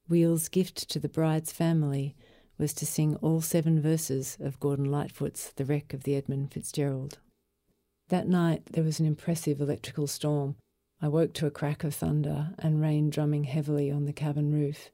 Wheel's 0.08 0.50
gift 0.50 0.90
to 0.90 0.98
the 0.98 1.08
bride's 1.08 1.52
family 1.52 2.16
was 2.58 2.74
to 2.74 2.88
sing 2.88 3.16
all 3.18 3.40
seven 3.40 3.80
verses 3.80 4.36
of 4.42 4.60
Gordon 4.60 4.86
Lightfoot's 4.86 5.54
The 5.56 5.64
Wreck 5.64 5.94
of 5.94 6.04
the 6.04 6.16
Edmund 6.16 6.52
Fitzgerald. 6.52 7.20
That 8.08 8.28
night 8.28 8.66
there 8.72 8.84
was 8.84 9.00
an 9.00 9.06
impressive 9.06 9.62
electrical 9.62 10.08
storm. 10.08 10.56
I 11.00 11.08
woke 11.08 11.34
to 11.34 11.46
a 11.46 11.52
crack 11.52 11.84
of 11.84 11.94
thunder 11.94 12.56
and 12.58 12.82
rain 12.82 13.12
drumming 13.12 13.44
heavily 13.44 13.92
on 13.92 14.06
the 14.06 14.12
cabin 14.12 14.52
roof. 14.52 14.90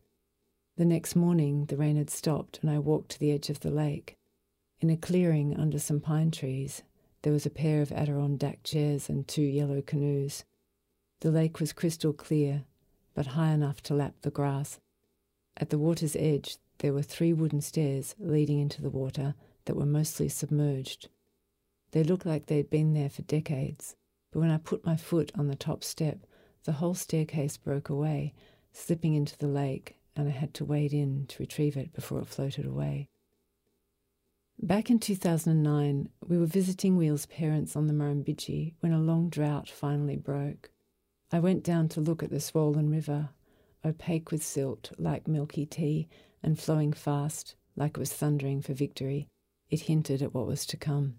The 0.76 0.84
next 0.84 1.16
morning 1.16 1.68
the 1.68 1.78
rain 1.78 1.96
had 1.96 2.10
stopped 2.10 2.60
and 2.62 2.70
I 2.70 2.80
walked 2.80 3.12
to 3.12 3.20
the 3.20 3.32
edge 3.32 3.50
of 3.50 3.62
the 3.62 3.72
lake. 3.72 4.18
In 4.82 4.90
a 4.90 4.98
clearing 4.98 5.56
under 5.56 5.80
some 5.80 6.02
pine 6.02 6.32
trees, 6.32 6.84
there 7.26 7.34
was 7.34 7.48
a 7.48 7.50
pair 7.50 7.82
of 7.82 7.92
Adirondack 7.92 8.62
chairs 8.62 9.10
and 9.10 9.28
two 9.28 9.42
yellow 9.42 9.82
canoes. 9.82 10.44
The 11.22 11.32
lake 11.32 11.60
was 11.60 11.74
crystal 11.74 12.14
clear, 12.14 12.66
but 13.16 13.26
high 13.26 13.50
enough 13.52 13.82
to 13.84 13.96
lap 13.96 14.14
the 14.22 14.30
grass. 14.30 14.80
At 15.58 15.72
the 15.72 15.80
water's 15.80 16.16
edge, 16.16 16.58
there 16.78 16.94
were 16.94 17.02
three 17.02 17.34
wooden 17.34 17.62
stairs 17.62 18.14
leading 18.20 18.60
into 18.60 18.80
the 18.84 18.92
water 18.92 19.34
that 19.66 19.76
were 19.76 19.88
mostly 19.88 20.30
submerged. 20.30 21.10
They 21.94 22.04
looked 22.04 22.28
like 22.28 22.46
they'd 22.46 22.70
been 22.70 22.94
there 22.94 23.10
for 23.10 23.24
decades, 23.24 23.96
but 24.32 24.42
when 24.42 24.52
I 24.52 24.58
put 24.58 24.86
my 24.86 24.96
foot 24.96 25.32
on 25.34 25.48
the 25.48 25.56
top 25.56 25.84
step, 25.84 26.28
the 26.66 26.74
whole 26.74 26.94
staircase 26.94 27.58
broke 27.58 27.90
away, 27.90 28.36
slipping 28.72 29.16
into 29.16 29.36
the 29.36 29.48
lake, 29.48 29.98
and 30.16 30.28
I 30.28 30.32
had 30.32 30.54
to 30.54 30.64
wade 30.64 30.94
in 30.94 31.26
to 31.30 31.42
retrieve 31.42 31.76
it 31.76 31.92
before 31.92 32.20
it 32.20 32.28
floated 32.28 32.68
away. 32.68 33.10
Back 34.62 34.90
in 34.90 35.00
2009, 35.00 36.10
we 36.28 36.38
were 36.38 36.46
visiting 36.46 36.96
Wheel's 36.96 37.26
parents 37.26 37.76
on 37.76 37.88
the 37.88 37.94
Murrumbidgee 37.94 38.74
when 38.80 38.94
a 38.94 39.00
long 39.00 39.30
drought 39.30 39.70
finally 39.70 40.16
broke. 40.16 40.72
I 41.32 41.40
went 41.40 41.64
down 41.64 41.90
to 41.90 42.02
look 42.02 42.24
at 42.24 42.30
the 42.30 42.40
swollen 42.40 42.90
river, 42.90 43.30
opaque 43.84 44.32
with 44.32 44.44
silt 44.44 44.92
like 44.98 45.28
milky 45.28 45.66
tea 45.66 46.08
and 46.42 46.60
flowing 46.60 46.94
fast 46.94 47.56
like 47.76 47.92
it 47.92 48.00
was 48.00 48.14
thundering 48.14 48.62
for 48.62 48.74
victory. 48.74 49.28
It 49.70 49.82
hinted 49.82 50.22
at 50.22 50.34
what 50.34 50.48
was 50.48 50.66
to 50.68 50.78
come. 50.78 51.16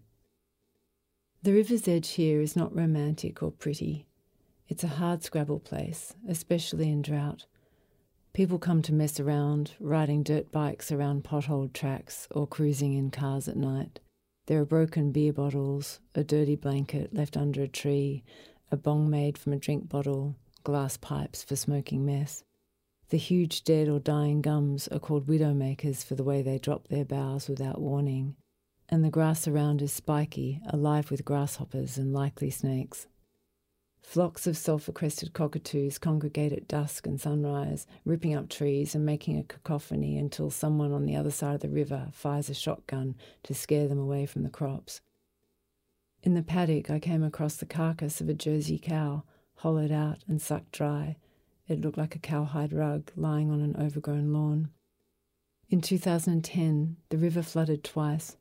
The 1.43 1.53
river's 1.53 1.87
edge 1.87 2.09
here 2.13 2.41
is 2.41 2.57
not 2.57 2.75
romantic 2.75 3.43
or 3.43 3.53
pretty. 3.53 4.07
It's 4.67 4.83
a 4.83 4.89
hard 4.89 5.23
scrabble 5.23 5.61
place, 5.61 6.15
especially 6.27 6.91
in 6.91 7.03
drought. 7.03 7.47
People 8.37 8.59
come 8.59 8.83
to 8.83 8.93
mess 8.93 9.19
around, 9.19 9.73
riding 9.81 10.23
dirt 10.23 10.53
bikes 10.53 10.93
around 10.93 11.25
potholed 11.25 11.73
tracks 11.73 12.29
or 12.31 12.47
cruising 12.47 12.93
in 12.93 13.11
cars 13.11 13.49
at 13.49 13.57
night. 13.57 13.99
There 14.45 14.61
are 14.61 14.67
broken 14.67 15.11
beer 15.11 15.33
bottles, 15.33 16.01
a 16.15 16.23
dirty 16.23 16.55
blanket 16.55 17.15
left 17.15 17.39
under 17.39 17.63
a 17.63 17.67
tree, 17.67 18.25
a 18.71 18.77
bong 18.77 19.09
made 19.09 19.39
from 19.39 19.55
a 19.55 19.59
drink 19.59 19.89
bottle, 19.89 20.37
glass 20.65 20.99
pipes 20.99 21.43
for 21.43 21.57
smoking 21.57 22.05
meth. 22.05 22.43
The 23.09 23.17
huge 23.17 23.65
dead 23.65 23.89
or 23.89 24.01
dying 24.01 24.43
gums 24.43 24.87
are 24.89 24.99
called 24.99 25.29
widowmakers 25.29 26.05
for 26.05 26.15
the 26.15 26.23
way 26.23 26.43
they 26.43 26.59
drop 26.59 26.89
their 26.89 27.07
boughs 27.07 27.49
without 27.49 27.81
warning 27.81 28.37
and 28.89 29.05
the 29.05 29.11
grass 29.11 29.49
around 29.49 29.83
is 29.83 29.93
spiky, 29.93 30.61
alive 30.69 31.11
with 31.11 31.25
grasshoppers 31.25 31.99
and 31.99 32.13
likely 32.13 32.51
snakes. 32.51 33.07
Flocks 34.07 34.47
of 34.47 34.57
sulphur 34.57 34.93
crested 34.93 35.33
cockatoos 35.33 35.99
congregate 35.99 36.53
at 36.53 36.69
dusk 36.69 37.09
and 37.09 37.21
sunrise, 37.21 37.89
ripping 38.05 38.37
up 38.37 38.49
trees 38.49 38.95
and 38.95 39.05
making 39.05 39.37
a 39.37 39.43
cacophony 39.43 40.17
until 40.17 40.49
someone 40.49 40.93
on 40.93 41.07
the 41.07 41.17
other 41.17 41.33
side 41.33 41.57
of 41.57 41.61
the 41.61 41.69
river 41.69 42.07
fires 42.13 42.49
a 42.49 42.55
shotgun 42.55 43.17
to 43.43 43.53
scare 43.53 43.89
them 43.89 43.99
away 43.99 44.25
from 44.25 44.45
the 44.45 44.49
crops. 44.49 45.01
In 46.23 46.35
the 46.35 46.45
paddock, 46.45 46.89
I 46.89 47.01
came 47.01 47.25
across 47.25 47.57
the 47.57 47.67
carcass 47.67 48.21
of 48.21 48.29
a 48.29 48.35
Jersey 48.35 48.79
cow, 48.79 49.25
hollowed 49.57 49.91
out 49.91 50.19
and 50.29 50.41
sucked 50.41 50.71
dry. 50.71 51.17
It 51.67 51.81
looked 51.81 51.99
like 51.99 52.15
a 52.15 52.21
cowhide 52.21 52.73
rug 52.73 53.11
lying 53.17 53.51
on 53.51 53.61
an 53.61 53.75
overgrown 53.77 54.33
lawn. 54.33 54.71
In 55.69 55.81
2010, 55.81 56.97
the 57.09 57.19
river 57.19 57.43
flooded 57.43 57.83
twice. 57.83 58.37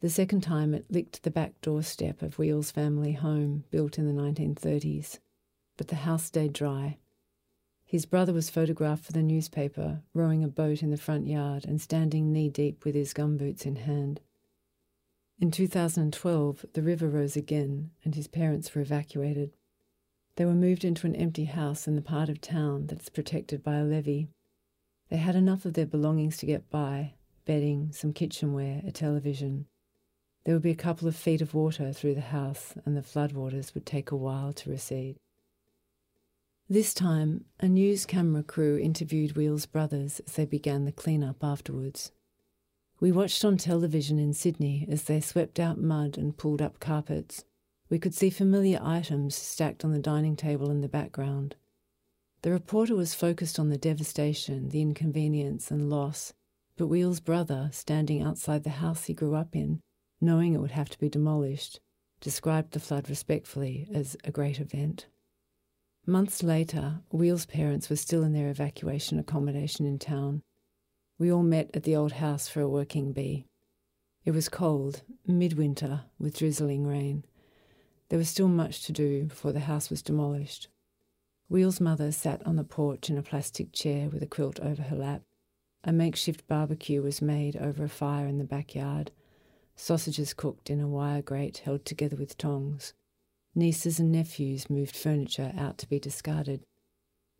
The 0.00 0.10
second 0.10 0.42
time 0.42 0.74
it 0.74 0.86
licked 0.88 1.24
the 1.24 1.30
back 1.30 1.60
doorstep 1.60 2.22
of 2.22 2.38
Wheel's 2.38 2.70
family 2.70 3.14
home, 3.14 3.64
built 3.70 3.98
in 3.98 4.06
the 4.06 4.22
1930s, 4.22 5.18
but 5.76 5.88
the 5.88 5.96
house 5.96 6.22
stayed 6.24 6.52
dry. 6.52 6.98
His 7.84 8.06
brother 8.06 8.32
was 8.32 8.48
photographed 8.48 9.04
for 9.04 9.12
the 9.12 9.22
newspaper, 9.22 10.02
rowing 10.14 10.44
a 10.44 10.48
boat 10.48 10.84
in 10.84 10.90
the 10.90 10.96
front 10.96 11.26
yard 11.26 11.64
and 11.64 11.80
standing 11.80 12.32
knee 12.32 12.48
deep 12.48 12.84
with 12.84 12.94
his 12.94 13.12
gumboots 13.12 13.66
in 13.66 13.74
hand. 13.74 14.20
In 15.40 15.50
2012, 15.50 16.66
the 16.74 16.82
river 16.82 17.08
rose 17.08 17.34
again 17.34 17.90
and 18.04 18.14
his 18.14 18.28
parents 18.28 18.72
were 18.74 18.82
evacuated. 18.82 19.56
They 20.36 20.44
were 20.44 20.54
moved 20.54 20.84
into 20.84 21.08
an 21.08 21.16
empty 21.16 21.46
house 21.46 21.88
in 21.88 21.96
the 21.96 22.02
part 22.02 22.28
of 22.28 22.40
town 22.40 22.86
that's 22.86 23.08
protected 23.08 23.64
by 23.64 23.76
a 23.76 23.84
levee. 23.84 24.28
They 25.08 25.16
had 25.16 25.34
enough 25.34 25.64
of 25.64 25.74
their 25.74 25.86
belongings 25.86 26.36
to 26.36 26.46
get 26.46 26.70
by 26.70 27.14
bedding, 27.46 27.90
some 27.90 28.12
kitchenware, 28.12 28.82
a 28.86 28.92
television. 28.92 29.66
There 30.44 30.54
would 30.54 30.62
be 30.62 30.70
a 30.70 30.76
couple 30.76 31.08
of 31.08 31.16
feet 31.16 31.42
of 31.42 31.54
water 31.54 31.92
through 31.92 32.14
the 32.14 32.20
house, 32.20 32.74
and 32.84 32.96
the 32.96 33.02
floodwaters 33.02 33.74
would 33.74 33.84
take 33.84 34.10
a 34.10 34.16
while 34.16 34.52
to 34.54 34.70
recede. 34.70 35.16
This 36.70 36.92
time, 36.92 37.44
a 37.60 37.68
news 37.68 38.04
camera 38.04 38.42
crew 38.42 38.78
interviewed 38.78 39.36
Wheel's 39.36 39.66
brothers 39.66 40.20
as 40.20 40.34
they 40.34 40.44
began 40.44 40.84
the 40.84 40.92
clean-up 40.92 41.42
afterwards. 41.42 42.12
We 43.00 43.12
watched 43.12 43.44
on 43.44 43.56
television 43.56 44.18
in 44.18 44.34
Sydney 44.34 44.86
as 44.90 45.04
they 45.04 45.20
swept 45.20 45.60
out 45.60 45.78
mud 45.78 46.18
and 46.18 46.36
pulled 46.36 46.60
up 46.60 46.80
carpets. 46.80 47.44
We 47.88 47.98
could 47.98 48.14
see 48.14 48.28
familiar 48.28 48.80
items 48.82 49.34
stacked 49.34 49.84
on 49.84 49.92
the 49.92 49.98
dining 49.98 50.36
table 50.36 50.70
in 50.70 50.82
the 50.82 50.88
background. 50.88 51.56
The 52.42 52.50
reporter 52.50 52.94
was 52.94 53.14
focused 53.14 53.58
on 53.58 53.70
the 53.70 53.78
devastation, 53.78 54.68
the 54.68 54.82
inconvenience, 54.82 55.70
and 55.70 55.88
loss, 55.88 56.34
but 56.76 56.88
Wheel's 56.88 57.20
brother, 57.20 57.70
standing 57.72 58.22
outside 58.22 58.64
the 58.64 58.70
house 58.70 59.04
he 59.04 59.14
grew 59.14 59.34
up 59.34 59.56
in, 59.56 59.80
knowing 60.20 60.54
it 60.54 60.60
would 60.60 60.72
have 60.72 60.88
to 60.90 60.98
be 60.98 61.08
demolished, 61.08 61.80
described 62.20 62.72
the 62.72 62.80
flood 62.80 63.08
respectfully 63.08 63.88
as 63.92 64.16
a 64.24 64.30
great 64.30 64.58
event. 64.60 65.06
Months 66.06 66.42
later, 66.42 67.00
Wheel's 67.10 67.46
parents 67.46 67.90
were 67.90 67.96
still 67.96 68.22
in 68.24 68.32
their 68.32 68.48
evacuation 68.48 69.18
accommodation 69.18 69.84
in 69.84 69.98
town. 69.98 70.42
We 71.18 71.30
all 71.30 71.42
met 71.42 71.70
at 71.74 71.82
the 71.82 71.96
old 71.96 72.12
house 72.12 72.48
for 72.48 72.60
a 72.60 72.68
working 72.68 73.12
bee. 73.12 73.44
It 74.24 74.30
was 74.30 74.48
cold, 74.48 75.02
midwinter, 75.26 76.02
with 76.18 76.38
drizzling 76.38 76.86
rain. 76.86 77.24
There 78.08 78.18
was 78.18 78.28
still 78.28 78.48
much 78.48 78.84
to 78.84 78.92
do 78.92 79.24
before 79.24 79.52
the 79.52 79.60
house 79.60 79.90
was 79.90 80.02
demolished. 80.02 80.68
Wheel's 81.48 81.80
mother 81.80 82.12
sat 82.12 82.46
on 82.46 82.56
the 82.56 82.64
porch 82.64 83.10
in 83.10 83.18
a 83.18 83.22
plastic 83.22 83.72
chair 83.72 84.08
with 84.08 84.22
a 84.22 84.26
quilt 84.26 84.60
over 84.60 84.82
her 84.82 84.96
lap. 84.96 85.22
A 85.84 85.92
makeshift 85.92 86.46
barbecue 86.46 87.02
was 87.02 87.22
made 87.22 87.56
over 87.56 87.84
a 87.84 87.88
fire 87.88 88.26
in 88.26 88.38
the 88.38 88.44
backyard, 88.44 89.10
sausages 89.78 90.34
cooked 90.34 90.68
in 90.68 90.80
a 90.80 90.88
wire 90.88 91.22
grate 91.22 91.58
held 91.58 91.84
together 91.84 92.16
with 92.16 92.36
tongs. 92.36 92.92
Nieces 93.54 93.98
and 93.98 94.12
nephews 94.12 94.68
moved 94.68 94.96
furniture 94.96 95.52
out 95.56 95.78
to 95.78 95.88
be 95.88 95.98
discarded. 95.98 96.64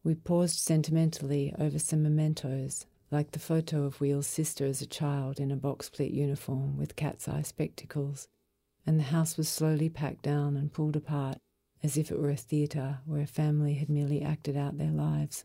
We 0.05 0.15
paused 0.15 0.59
sentimentally 0.59 1.55
over 1.59 1.79
some 1.79 2.03
mementos, 2.03 2.87
like 3.11 3.33
the 3.33 3.39
photo 3.39 3.85
of 3.85 4.01
Wheel's 4.01 4.27
sister 4.27 4.65
as 4.65 4.81
a 4.81 4.87
child 4.87 5.41
in 5.41 5.51
a 5.51 5.57
box 5.57 5.91
pleat 5.91 6.13
uniform 6.13 6.79
with 6.79 6.97
cat's 6.97 7.29
eye 7.29 7.43
spectacles, 7.43 8.29
and 8.87 8.99
the 8.99 9.05
house 9.05 9.37
was 9.37 9.49
slowly 9.49 9.89
packed 9.89 10.23
down 10.23 10.57
and 10.57 10.73
pulled 10.73 10.97
apart 10.97 11.39
as 11.83 11.97
if 11.97 12.11
it 12.11 12.19
were 12.19 12.31
a 12.31 12.37
theatre 12.37 12.99
where 13.05 13.21
a 13.21 13.27
family 13.27 13.75
had 13.75 13.89
merely 13.89 14.23
acted 14.23 14.57
out 14.57 14.79
their 14.79 14.91
lives. 14.91 15.45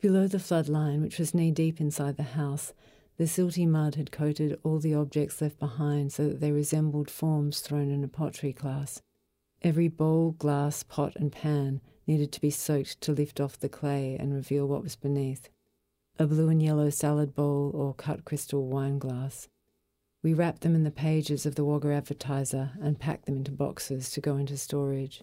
Below 0.00 0.26
the 0.26 0.38
flood 0.38 0.68
line, 0.68 1.00
which 1.00 1.18
was 1.18 1.34
knee 1.34 1.50
deep 1.50 1.80
inside 1.80 2.16
the 2.16 2.22
house, 2.22 2.72
the 3.16 3.24
silty 3.24 3.66
mud 3.66 3.94
had 3.94 4.10
coated 4.10 4.58
all 4.64 4.78
the 4.78 4.94
objects 4.94 5.40
left 5.40 5.58
behind 5.58 6.12
so 6.12 6.28
that 6.28 6.40
they 6.40 6.50
resembled 6.50 7.10
forms 7.10 7.60
thrown 7.60 7.90
in 7.90 8.02
a 8.02 8.08
pottery 8.08 8.52
class. 8.52 9.00
Every 9.62 9.88
bowl, 9.88 10.32
glass, 10.32 10.82
pot, 10.82 11.14
and 11.16 11.30
pan 11.30 11.80
needed 12.06 12.32
to 12.32 12.40
be 12.40 12.50
soaked 12.50 13.00
to 13.02 13.12
lift 13.12 13.40
off 13.40 13.58
the 13.58 13.68
clay 13.68 14.16
and 14.18 14.34
reveal 14.34 14.66
what 14.66 14.82
was 14.82 14.96
beneath 14.96 15.48
a 16.16 16.26
blue 16.26 16.48
and 16.48 16.62
yellow 16.62 16.90
salad 16.90 17.34
bowl 17.34 17.72
or 17.74 17.92
cut 17.92 18.24
crystal 18.24 18.66
wine 18.66 18.98
glass. 18.98 19.48
We 20.22 20.32
wrapped 20.32 20.60
them 20.60 20.74
in 20.74 20.84
the 20.84 20.90
pages 20.90 21.44
of 21.44 21.56
the 21.56 21.64
Wagga 21.64 21.92
Advertiser 21.92 22.70
and 22.80 23.00
packed 23.00 23.26
them 23.26 23.36
into 23.36 23.50
boxes 23.50 24.10
to 24.10 24.20
go 24.20 24.36
into 24.36 24.56
storage. 24.56 25.22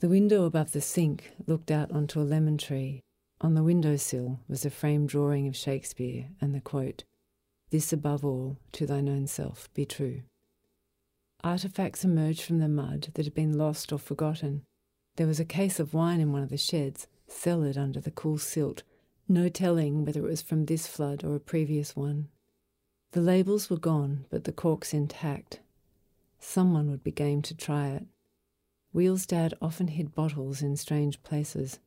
The 0.00 0.08
window 0.08 0.44
above 0.44 0.72
the 0.72 0.80
sink 0.80 1.32
looked 1.46 1.70
out 1.70 1.92
onto 1.92 2.20
a 2.20 2.24
lemon 2.24 2.56
tree 2.56 3.02
on 3.42 3.54
the 3.54 3.62
windowsill 3.62 4.38
was 4.48 4.64
a 4.64 4.70
framed 4.70 5.08
drawing 5.08 5.48
of 5.48 5.56
Shakespeare 5.56 6.28
and 6.40 6.54
the 6.54 6.60
quote, 6.60 7.02
This 7.70 7.92
above 7.92 8.24
all, 8.24 8.56
to 8.72 8.86
thine 8.86 9.08
own 9.08 9.26
self 9.26 9.68
be 9.74 9.84
true. 9.84 10.22
artifacts 11.42 12.04
emerged 12.04 12.42
from 12.42 12.60
the 12.60 12.68
mud 12.68 13.08
that 13.14 13.26
had 13.26 13.34
been 13.34 13.58
lost 13.58 13.92
or 13.92 13.98
forgotten. 13.98 14.62
There 15.16 15.26
was 15.26 15.40
a 15.40 15.44
case 15.44 15.80
of 15.80 15.92
wine 15.92 16.20
in 16.20 16.32
one 16.32 16.44
of 16.44 16.50
the 16.50 16.56
sheds, 16.56 17.08
cellared 17.26 17.76
under 17.76 18.00
the 18.00 18.12
cool 18.12 18.38
silt, 18.38 18.84
no 19.28 19.48
telling 19.48 20.04
whether 20.04 20.20
it 20.20 20.30
was 20.30 20.40
from 20.40 20.66
this 20.66 20.86
flood 20.86 21.24
or 21.24 21.34
a 21.34 21.40
previous 21.40 21.96
one. 21.96 22.28
The 23.10 23.20
labels 23.20 23.68
were 23.68 23.76
gone, 23.76 24.24
but 24.30 24.44
the 24.44 24.52
corks 24.52 24.94
intact. 24.94 25.60
Someone 26.38 26.90
would 26.90 27.02
be 27.02 27.10
game 27.10 27.42
to 27.42 27.56
try 27.56 27.88
it. 27.88 28.06
Wheel's 28.92 29.26
dad 29.26 29.54
often 29.60 29.88
hid 29.88 30.14
bottles 30.14 30.62
in 30.62 30.76
strange 30.76 31.22
places. 31.22 31.78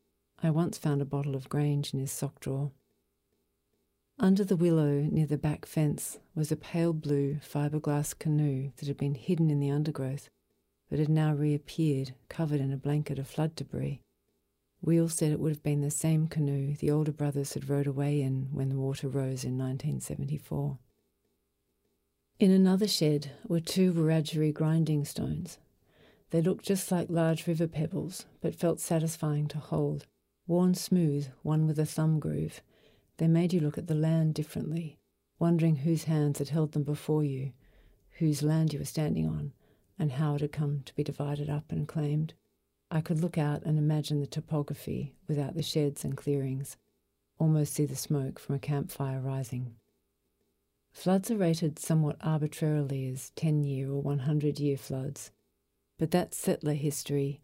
I 0.44 0.50
once 0.50 0.78
found 0.78 1.02
a 1.02 1.06
bottle 1.06 1.36
of 1.36 1.50
Grange 1.50 1.94
in 1.94 2.00
his 2.00 2.12
sock 2.12 2.40
drawer. 2.40 2.72
Under 4.20 4.44
the 4.44 4.56
willow 4.56 5.02
near 5.02 5.26
the 5.26 5.38
back 5.38 5.66
fence 5.66 6.20
was 6.36 6.52
a 6.52 6.56
pale 6.56 6.94
blue 6.94 7.40
fiberglass 7.42 8.18
canoe 8.18 8.72
that 8.78 8.88
had 8.88 8.98
been 8.98 9.16
hidden 9.16 9.50
in 9.50 9.60
the 9.60 9.72
undergrowth, 9.72 10.30
but 10.90 11.00
had 11.00 11.10
now 11.10 11.34
reappeared 11.34 12.14
covered 12.30 12.62
in 12.62 12.72
a 12.72 12.78
blanket 12.78 13.20
of 13.20 13.28
flood 13.28 13.56
debris. 13.56 14.02
Wheel 14.82 15.10
said 15.10 15.32
it 15.32 15.40
would 15.40 15.52
have 15.52 15.64
been 15.64 15.82
the 15.82 15.92
same 15.92 16.28
canoe 16.28 16.76
the 16.76 16.92
older 16.92 17.12
brothers 17.12 17.54
had 17.54 17.70
rowed 17.70 17.88
away 17.88 18.22
in 18.22 18.50
when 18.52 18.70
the 18.70 18.78
water 18.78 19.08
rose 19.08 19.44
in 19.44 19.58
1974. 19.58 20.78
In 22.40 22.52
another 22.52 22.88
shed 22.88 23.32
were 23.48 23.60
two 23.60 23.92
Wiradjuri 23.94 24.54
grinding 24.54 25.06
stones, 25.06 25.58
they 26.32 26.42
looked 26.42 26.66
just 26.66 26.92
like 26.92 27.10
large 27.10 27.48
river 27.48 27.68
pebbles, 27.68 28.26
but 28.42 28.56
felt 28.56 28.80
satisfying 28.80 29.48
to 29.48 29.58
hold. 29.58 30.06
Worn 30.48 30.76
smooth, 30.76 31.28
one 31.42 31.66
with 31.66 31.80
a 31.80 31.86
thumb 31.86 32.20
groove, 32.20 32.62
they 33.18 33.28
made 33.28 33.52
you 33.52 33.60
look 33.60 33.78
at 33.78 33.88
the 33.88 33.96
land 33.96 34.36
differently, 34.36 35.00
wondering 35.40 35.78
whose 35.78 36.04
hands 36.04 36.40
had 36.40 36.50
held 36.50 36.74
them 36.74 36.84
before 36.84 37.24
you, 37.24 37.54
whose 38.20 38.44
land 38.44 38.72
you 38.72 38.80
were 38.80 38.86
standing 38.86 39.28
on, 39.28 39.54
and 39.98 40.14
how 40.14 40.36
it 40.36 40.42
had 40.42 40.52
come 40.52 40.82
to 40.86 40.96
be 40.96 41.04
divided 41.04 41.50
up 41.50 41.72
and 41.72 41.88
claimed. 41.88 42.34
I 42.92 43.02
could 43.02 43.22
look 43.22 43.38
out 43.38 43.64
and 43.64 43.78
imagine 43.78 44.20
the 44.20 44.28
topography 44.28 45.16
without 45.28 45.56
the 45.56 45.64
sheds 45.64 46.04
and 46.04 46.16
clearings, 46.16 46.78
almost 47.40 47.74
see 47.74 47.86
the 47.86 47.96
smoke 47.96 48.38
from 48.38 48.56
a 48.56 48.60
campfire 48.60 49.20
rising. 49.20 49.76
Floods 50.92 51.32
are 51.32 51.38
rated 51.38 51.80
somewhat 51.80 52.18
arbitrarily 52.22 53.08
as 53.08 53.32
10 53.32 53.64
year 53.64 53.90
or 53.92 54.02
100 54.02 54.60
year 54.60 54.78
floods, 54.78 55.32
but 55.98 56.12
that's 56.12 56.38
settler 56.38 56.74
history. 56.74 57.42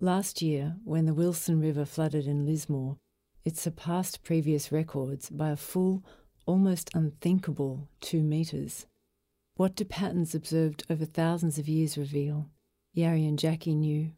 Last 0.00 0.42
year, 0.42 0.76
when 0.84 1.06
the 1.06 1.14
Wilson 1.14 1.58
River 1.58 1.84
flooded 1.84 2.28
in 2.28 2.46
Lismore, 2.46 2.98
it 3.44 3.56
surpassed 3.56 4.22
previous 4.22 4.70
records 4.70 5.28
by 5.28 5.50
a 5.50 5.56
full, 5.56 6.04
almost 6.46 6.94
unthinkable 6.94 7.88
two 8.00 8.22
metres. 8.22 8.86
What 9.56 9.74
do 9.74 9.84
patterns 9.84 10.36
observed 10.36 10.84
over 10.88 11.04
thousands 11.04 11.58
of 11.58 11.66
years 11.66 11.98
reveal? 11.98 12.48
Yarri 12.96 13.26
and 13.26 13.36
Jacky 13.36 13.74
knew. 13.74 14.12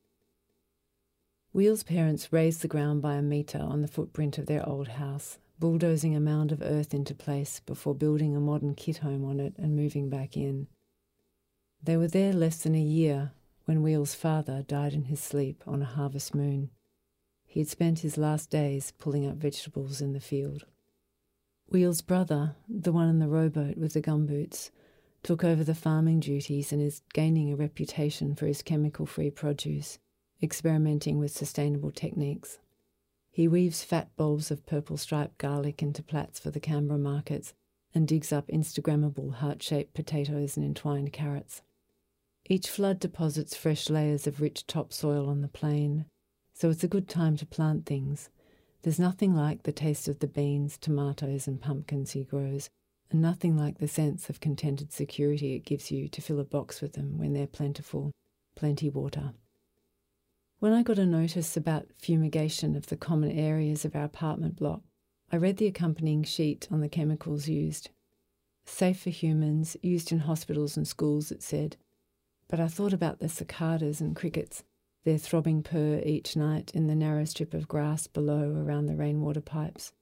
Wheel's 1.52 1.82
parents 1.82 2.30
raised 2.30 2.60
the 2.60 2.68
ground 2.68 3.00
by 3.00 3.14
a 3.14 3.22
metre 3.22 3.58
on 3.58 3.80
the 3.80 3.88
footprint 3.88 4.36
of 4.36 4.44
their 4.44 4.68
old 4.68 4.88
house, 4.88 5.38
bulldozing 5.58 6.14
a 6.14 6.20
mound 6.20 6.52
of 6.52 6.60
earth 6.60 6.92
into 6.92 7.14
place 7.14 7.60
before 7.64 7.94
building 7.94 8.36
a 8.36 8.40
modern 8.40 8.74
kit 8.74 8.98
home 8.98 9.24
on 9.24 9.40
it 9.40 9.54
and 9.56 9.76
moving 9.76 10.10
back 10.10 10.36
in. 10.36 10.66
They 11.82 11.96
were 11.96 12.06
there 12.06 12.34
less 12.34 12.58
than 12.58 12.74
a 12.74 12.80
year 12.80 13.32
when 13.70 13.82
Wheel's 13.82 14.16
father 14.16 14.64
died 14.66 14.94
in 14.94 15.04
his 15.04 15.20
sleep 15.20 15.62
on 15.64 15.80
a 15.80 15.84
harvest 15.84 16.34
moon. 16.34 16.70
He 17.46 17.60
had 17.60 17.68
spent 17.68 18.00
his 18.00 18.18
last 18.18 18.50
days 18.50 18.92
pulling 18.98 19.24
up 19.24 19.36
vegetables 19.36 20.00
in 20.00 20.12
the 20.12 20.18
field. 20.18 20.64
Wheel's 21.68 22.00
brother, 22.00 22.56
the 22.68 22.90
one 22.90 23.08
in 23.08 23.20
the 23.20 23.28
rowboat 23.28 23.76
with 23.76 23.92
the 23.92 24.02
gumboots, 24.02 24.70
took 25.22 25.44
over 25.44 25.62
the 25.62 25.76
farming 25.76 26.18
duties 26.18 26.72
and 26.72 26.82
is 26.82 27.02
gaining 27.14 27.52
a 27.52 27.54
reputation 27.54 28.34
for 28.34 28.48
his 28.48 28.60
chemical 28.60 29.06
free 29.06 29.30
produce, 29.30 30.00
experimenting 30.42 31.20
with 31.20 31.30
sustainable 31.30 31.92
techniques. 31.92 32.58
He 33.30 33.46
weaves 33.46 33.84
fat 33.84 34.08
bulbs 34.16 34.50
of 34.50 34.66
purple 34.66 34.96
striped 34.96 35.38
garlic 35.38 35.80
into 35.80 36.02
plats 36.02 36.40
for 36.40 36.50
the 36.50 36.58
Canberra 36.58 36.98
markets 36.98 37.54
and 37.94 38.08
digs 38.08 38.32
up 38.32 38.48
Instagrammable 38.48 39.34
heart 39.34 39.62
shaped 39.62 39.94
potatoes 39.94 40.56
and 40.56 40.66
entwined 40.66 41.12
carrots. 41.12 41.62
Each 42.52 42.68
flood 42.68 42.98
deposits 42.98 43.54
fresh 43.54 43.88
layers 43.88 44.26
of 44.26 44.40
rich 44.40 44.66
topsoil 44.66 45.28
on 45.28 45.40
the 45.40 45.46
plain, 45.46 46.06
so 46.52 46.68
it's 46.68 46.82
a 46.82 46.88
good 46.88 47.08
time 47.08 47.36
to 47.36 47.46
plant 47.46 47.86
things. 47.86 48.28
There's 48.82 48.98
nothing 48.98 49.36
like 49.36 49.62
the 49.62 49.70
taste 49.70 50.08
of 50.08 50.18
the 50.18 50.26
beans, 50.26 50.76
tomatoes, 50.76 51.46
and 51.46 51.60
pumpkins 51.60 52.10
he 52.10 52.24
grows, 52.24 52.68
and 53.08 53.22
nothing 53.22 53.56
like 53.56 53.78
the 53.78 53.86
sense 53.86 54.28
of 54.28 54.40
contented 54.40 54.92
security 54.92 55.54
it 55.54 55.64
gives 55.64 55.92
you 55.92 56.08
to 56.08 56.20
fill 56.20 56.40
a 56.40 56.44
box 56.44 56.80
with 56.80 56.94
them 56.94 57.18
when 57.18 57.34
they're 57.34 57.46
plentiful, 57.46 58.10
plenty 58.56 58.90
water. 58.90 59.32
When 60.58 60.72
I 60.72 60.82
got 60.82 60.98
a 60.98 61.06
notice 61.06 61.56
about 61.56 61.92
fumigation 61.98 62.74
of 62.74 62.88
the 62.88 62.96
common 62.96 63.30
areas 63.30 63.84
of 63.84 63.94
our 63.94 64.02
apartment 64.02 64.56
block, 64.56 64.82
I 65.30 65.36
read 65.36 65.58
the 65.58 65.68
accompanying 65.68 66.24
sheet 66.24 66.66
on 66.68 66.80
the 66.80 66.88
chemicals 66.88 67.46
used. 67.46 67.90
Safe 68.66 68.98
for 68.98 69.10
humans, 69.10 69.76
used 69.82 70.10
in 70.10 70.18
hospitals 70.18 70.76
and 70.76 70.88
schools, 70.88 71.30
it 71.30 71.44
said, 71.44 71.76
but 72.50 72.58
I 72.58 72.66
thought 72.66 72.92
about 72.92 73.20
the 73.20 73.28
cicadas 73.28 74.00
and 74.00 74.16
crickets, 74.16 74.64
their 75.04 75.18
throbbing 75.18 75.62
purr 75.62 76.02
each 76.04 76.34
night 76.34 76.72
in 76.74 76.88
the 76.88 76.96
narrow 76.96 77.24
strip 77.24 77.54
of 77.54 77.68
grass 77.68 78.08
below 78.08 78.52
around 78.56 78.86
the 78.86 78.96
rainwater 78.96 79.40
pipes. 79.40 79.92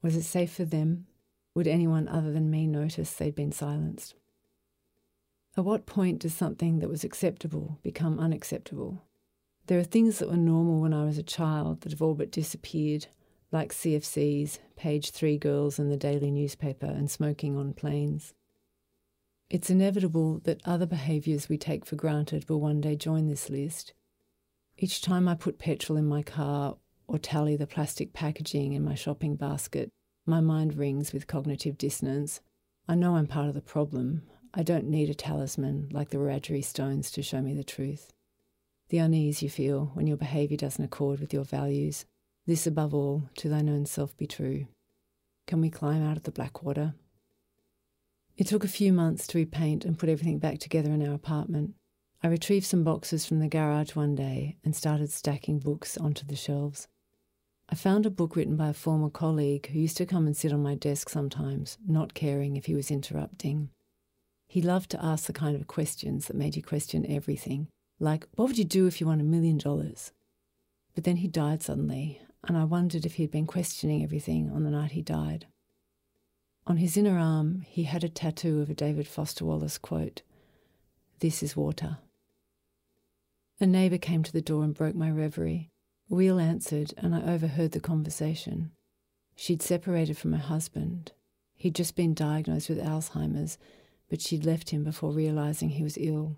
Was 0.00 0.14
it 0.14 0.22
safe 0.22 0.52
for 0.52 0.64
them? 0.64 1.06
Would 1.56 1.66
anyone 1.66 2.06
other 2.06 2.32
than 2.32 2.48
me 2.48 2.68
notice 2.68 3.12
they'd 3.12 3.34
been 3.34 3.50
silenced? 3.50 4.14
At 5.56 5.64
what 5.64 5.84
point 5.84 6.20
does 6.20 6.32
something 6.32 6.78
that 6.78 6.88
was 6.88 7.02
acceptable 7.02 7.80
become 7.82 8.20
unacceptable? 8.20 9.02
There 9.66 9.80
are 9.80 9.84
things 9.84 10.20
that 10.20 10.30
were 10.30 10.36
normal 10.36 10.80
when 10.80 10.94
I 10.94 11.04
was 11.04 11.18
a 11.18 11.24
child 11.24 11.80
that 11.80 11.90
have 11.90 12.00
all 12.00 12.14
but 12.14 12.30
disappeared, 12.30 13.08
like 13.50 13.74
CFCs, 13.74 14.60
page 14.76 15.10
three 15.10 15.38
girls 15.38 15.80
in 15.80 15.88
the 15.88 15.96
daily 15.96 16.30
newspaper, 16.30 16.86
and 16.86 17.10
smoking 17.10 17.56
on 17.56 17.74
planes. 17.74 18.32
It's 19.50 19.68
inevitable 19.68 20.38
that 20.44 20.64
other 20.64 20.86
behaviours 20.86 21.48
we 21.48 21.58
take 21.58 21.84
for 21.84 21.96
granted 21.96 22.48
will 22.48 22.60
one 22.60 22.80
day 22.80 22.94
join 22.94 23.26
this 23.26 23.50
list. 23.50 23.92
Each 24.78 25.02
time 25.02 25.26
I 25.26 25.34
put 25.34 25.58
petrol 25.58 25.98
in 25.98 26.06
my 26.06 26.22
car 26.22 26.76
or 27.08 27.18
tally 27.18 27.56
the 27.56 27.66
plastic 27.66 28.12
packaging 28.12 28.74
in 28.74 28.84
my 28.84 28.94
shopping 28.94 29.34
basket, 29.34 29.90
my 30.24 30.40
mind 30.40 30.74
rings 30.74 31.12
with 31.12 31.26
cognitive 31.26 31.76
dissonance. 31.76 32.40
I 32.86 32.94
know 32.94 33.16
I'm 33.16 33.26
part 33.26 33.48
of 33.48 33.54
the 33.54 33.60
problem. 33.60 34.22
I 34.54 34.62
don't 34.62 34.88
need 34.88 35.10
a 35.10 35.14
talisman 35.14 35.88
like 35.90 36.10
the 36.10 36.18
Wiradjuri 36.18 36.64
stones 36.64 37.10
to 37.10 37.22
show 37.22 37.42
me 37.42 37.52
the 37.52 37.64
truth. 37.64 38.12
The 38.90 38.98
unease 38.98 39.42
you 39.42 39.50
feel 39.50 39.90
when 39.94 40.06
your 40.06 40.16
behaviour 40.16 40.56
doesn't 40.56 40.84
accord 40.84 41.18
with 41.18 41.34
your 41.34 41.44
values. 41.44 42.04
This 42.46 42.68
above 42.68 42.94
all, 42.94 43.24
to 43.38 43.48
thine 43.48 43.68
own 43.68 43.86
self 43.86 44.16
be 44.16 44.28
true. 44.28 44.68
Can 45.48 45.60
we 45.60 45.70
climb 45.70 46.08
out 46.08 46.16
of 46.16 46.22
the 46.22 46.30
black 46.30 46.62
water? 46.62 46.94
It 48.40 48.46
took 48.46 48.64
a 48.64 48.68
few 48.68 48.94
months 48.94 49.26
to 49.26 49.38
repaint 49.38 49.84
and 49.84 49.98
put 49.98 50.08
everything 50.08 50.38
back 50.38 50.60
together 50.60 50.90
in 50.92 51.06
our 51.06 51.12
apartment. 51.12 51.74
I 52.22 52.28
retrieved 52.28 52.64
some 52.64 52.82
boxes 52.82 53.26
from 53.26 53.38
the 53.38 53.48
garage 53.48 53.94
one 53.94 54.14
day 54.14 54.56
and 54.64 54.74
started 54.74 55.10
stacking 55.10 55.58
books 55.58 55.98
onto 55.98 56.24
the 56.24 56.36
shelves. 56.36 56.88
I 57.68 57.74
found 57.74 58.06
a 58.06 58.10
book 58.10 58.34
written 58.34 58.56
by 58.56 58.70
a 58.70 58.72
former 58.72 59.10
colleague 59.10 59.66
who 59.66 59.78
used 59.78 59.98
to 59.98 60.06
come 60.06 60.26
and 60.26 60.34
sit 60.34 60.54
on 60.54 60.62
my 60.62 60.74
desk 60.74 61.10
sometimes, 61.10 61.76
not 61.86 62.14
caring 62.14 62.56
if 62.56 62.64
he 62.64 62.74
was 62.74 62.90
interrupting. 62.90 63.68
He 64.48 64.62
loved 64.62 64.88
to 64.92 65.04
ask 65.04 65.26
the 65.26 65.34
kind 65.34 65.54
of 65.54 65.66
questions 65.66 66.26
that 66.26 66.34
made 66.34 66.56
you 66.56 66.62
question 66.62 67.04
everything, 67.06 67.68
like, 67.98 68.26
What 68.36 68.48
would 68.48 68.58
you 68.58 68.64
do 68.64 68.86
if 68.86 69.02
you 69.02 69.06
won 69.06 69.20
a 69.20 69.22
million 69.22 69.58
dollars? 69.58 70.12
But 70.94 71.04
then 71.04 71.16
he 71.16 71.28
died 71.28 71.62
suddenly, 71.62 72.22
and 72.48 72.56
I 72.56 72.64
wondered 72.64 73.04
if 73.04 73.16
he'd 73.16 73.30
been 73.30 73.46
questioning 73.46 74.02
everything 74.02 74.50
on 74.50 74.64
the 74.64 74.70
night 74.70 74.92
he 74.92 75.02
died. 75.02 75.46
On 76.66 76.76
his 76.76 76.96
inner 76.96 77.18
arm, 77.18 77.62
he 77.66 77.84
had 77.84 78.04
a 78.04 78.08
tattoo 78.08 78.60
of 78.60 78.70
a 78.70 78.74
David 78.74 79.06
Foster 79.08 79.44
Wallace 79.44 79.78
quote 79.78 80.22
This 81.20 81.42
is 81.42 81.56
water. 81.56 81.98
A 83.60 83.66
neighbour 83.66 83.98
came 83.98 84.22
to 84.22 84.32
the 84.32 84.40
door 84.40 84.64
and 84.64 84.74
broke 84.74 84.94
my 84.94 85.10
reverie. 85.10 85.70
Wheel 86.08 86.38
answered, 86.38 86.94
and 86.96 87.14
I 87.14 87.22
overheard 87.22 87.72
the 87.72 87.80
conversation. 87.80 88.72
She'd 89.36 89.62
separated 89.62 90.16
from 90.16 90.32
her 90.32 90.38
husband. 90.38 91.12
He'd 91.54 91.74
just 91.74 91.94
been 91.94 92.14
diagnosed 92.14 92.68
with 92.68 92.78
Alzheimer's, 92.78 93.58
but 94.08 94.20
she'd 94.20 94.44
left 94.44 94.70
him 94.70 94.82
before 94.82 95.12
realising 95.12 95.70
he 95.70 95.82
was 95.82 95.98
ill. 95.98 96.36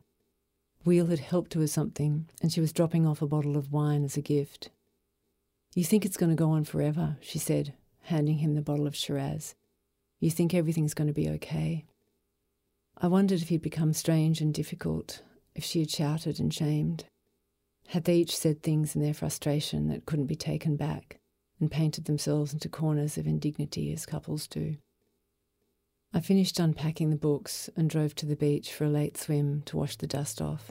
Wheel 0.85 1.07
had 1.07 1.21
helped 1.21 1.55
her 1.55 1.61
with 1.61 1.71
something, 1.71 2.29
and 2.43 2.53
she 2.53 2.61
was 2.61 2.73
dropping 2.73 3.07
off 3.07 3.23
a 3.23 3.27
bottle 3.27 3.57
of 3.57 3.73
wine 3.73 4.05
as 4.05 4.17
a 4.17 4.21
gift. 4.21 4.71
You 5.75 5.85
think 5.85 6.05
it's 6.05 6.17
going 6.17 6.31
to 6.31 6.37
go 6.37 6.51
on 6.51 6.65
forever, 6.65 7.17
she 7.21 7.39
said, 7.39 7.75
handing 8.03 8.39
him 8.39 8.55
the 8.55 8.63
bottle 8.63 8.87
of 8.87 8.97
Shiraz. 8.97 9.55
You 10.23 10.31
think 10.31 10.55
everything's 10.55 10.95
going 10.95 11.09
to 11.09 11.13
be 11.13 11.29
okay. 11.31 11.85
I 12.97 13.09
wondered 13.09 13.43
if 13.43 13.49
he'd 13.49 13.61
become 13.61 13.93
strange 13.93 14.41
and 14.41 14.55
difficult, 14.55 15.21
if 15.57 15.65
she 15.65 15.81
had 15.81 15.91
shouted 15.91 16.39
and 16.39 16.55
shamed. 16.55 17.07
Had 17.89 18.05
they 18.05 18.19
each 18.19 18.37
said 18.37 18.63
things 18.63 18.95
in 18.95 19.03
their 19.03 19.15
frustration 19.15 19.89
that 19.89 20.07
couldn't 20.07 20.27
be 20.27 20.37
taken 20.37 20.77
back 20.77 21.19
and 21.59 21.73
painted 21.73 22.05
themselves 22.05 22.53
into 22.53 22.69
corners 22.69 23.19
of 23.19 23.27
indignity 23.27 23.93
as 23.93 24.07
couples 24.07 24.47
do? 24.47 24.77
I 26.15 26.21
finished 26.21 26.61
unpacking 26.61 27.11
the 27.11 27.17
books 27.17 27.69
and 27.75 27.91
drove 27.91 28.15
to 28.15 28.27
the 28.27 28.37
beach 28.37 28.73
for 28.73 28.85
a 28.85 28.91
late 28.91 29.17
swim 29.17 29.63
to 29.63 29.77
wash 29.77 29.97
the 29.97 30.07
dust 30.07 30.41
off. 30.41 30.71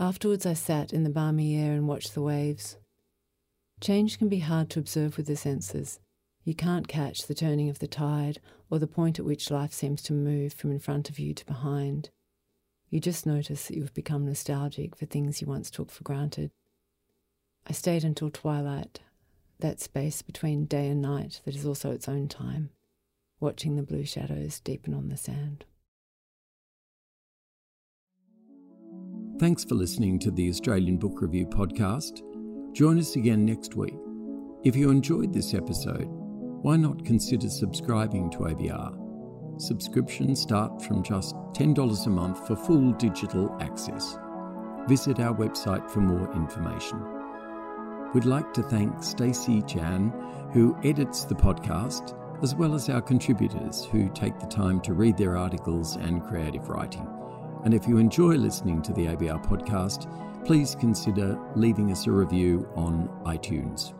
Afterwards, 0.00 0.46
I 0.46 0.54
sat 0.54 0.92
in 0.92 1.04
the 1.04 1.10
balmy 1.10 1.56
air 1.56 1.74
and 1.74 1.86
watched 1.86 2.12
the 2.12 2.22
waves. 2.22 2.76
Change 3.80 4.18
can 4.18 4.28
be 4.28 4.40
hard 4.40 4.68
to 4.70 4.80
observe 4.80 5.16
with 5.16 5.28
the 5.28 5.36
senses. 5.36 6.00
You 6.44 6.54
can't 6.54 6.86
catch 6.86 7.26
the 7.26 7.34
turning 7.34 7.70
of 7.70 7.78
the 7.78 7.88
tide 7.88 8.38
or 8.70 8.78
the 8.78 8.86
point 8.86 9.18
at 9.18 9.24
which 9.24 9.50
life 9.50 9.72
seems 9.72 10.02
to 10.02 10.12
move 10.12 10.52
from 10.52 10.70
in 10.70 10.78
front 10.78 11.08
of 11.08 11.18
you 11.18 11.32
to 11.32 11.46
behind. 11.46 12.10
You 12.90 13.00
just 13.00 13.24
notice 13.24 13.66
that 13.66 13.76
you've 13.76 13.94
become 13.94 14.26
nostalgic 14.26 14.94
for 14.94 15.06
things 15.06 15.40
you 15.40 15.46
once 15.46 15.70
took 15.70 15.90
for 15.90 16.04
granted. 16.04 16.50
I 17.66 17.72
stayed 17.72 18.04
until 18.04 18.30
twilight, 18.30 19.00
that 19.60 19.80
space 19.80 20.20
between 20.20 20.66
day 20.66 20.88
and 20.88 21.00
night 21.00 21.40
that 21.46 21.56
is 21.56 21.64
also 21.64 21.90
its 21.90 22.08
own 22.08 22.28
time, 22.28 22.68
watching 23.40 23.76
the 23.76 23.82
blue 23.82 24.04
shadows 24.04 24.60
deepen 24.60 24.92
on 24.92 25.08
the 25.08 25.16
sand. 25.16 25.64
Thanks 29.40 29.64
for 29.64 29.74
listening 29.74 30.18
to 30.20 30.30
the 30.30 30.48
Australian 30.50 30.98
Book 30.98 31.22
Review 31.22 31.46
podcast. 31.46 32.22
Join 32.74 32.98
us 32.98 33.16
again 33.16 33.46
next 33.46 33.74
week. 33.74 33.96
If 34.62 34.76
you 34.76 34.90
enjoyed 34.90 35.32
this 35.32 35.54
episode, 35.54 36.23
why 36.64 36.76
not 36.76 37.04
consider 37.04 37.50
subscribing 37.50 38.30
to 38.30 38.38
ABR? 38.38 39.60
Subscriptions 39.60 40.40
start 40.40 40.80
from 40.80 41.02
just 41.02 41.34
$10 41.52 42.06
a 42.06 42.08
month 42.08 42.46
for 42.46 42.56
full 42.56 42.92
digital 42.92 43.54
access. 43.60 44.16
Visit 44.88 45.20
our 45.20 45.34
website 45.34 45.86
for 45.90 46.00
more 46.00 46.32
information. 46.34 47.04
We'd 48.14 48.24
like 48.24 48.54
to 48.54 48.62
thank 48.62 49.02
Stacey 49.02 49.60
Chan, 49.60 50.08
who 50.54 50.74
edits 50.82 51.24
the 51.24 51.34
podcast, 51.34 52.16
as 52.42 52.54
well 52.54 52.72
as 52.72 52.88
our 52.88 53.02
contributors 53.02 53.84
who 53.84 54.08
take 54.14 54.40
the 54.40 54.46
time 54.46 54.80
to 54.80 54.94
read 54.94 55.18
their 55.18 55.36
articles 55.36 55.96
and 55.96 56.24
creative 56.24 56.70
writing. 56.70 57.06
And 57.66 57.74
if 57.74 57.86
you 57.86 57.98
enjoy 57.98 58.36
listening 58.36 58.80
to 58.84 58.94
the 58.94 59.08
ABR 59.08 59.44
podcast, 59.44 60.08
please 60.46 60.74
consider 60.74 61.38
leaving 61.56 61.92
us 61.92 62.06
a 62.06 62.10
review 62.10 62.66
on 62.74 63.10
iTunes. 63.26 63.92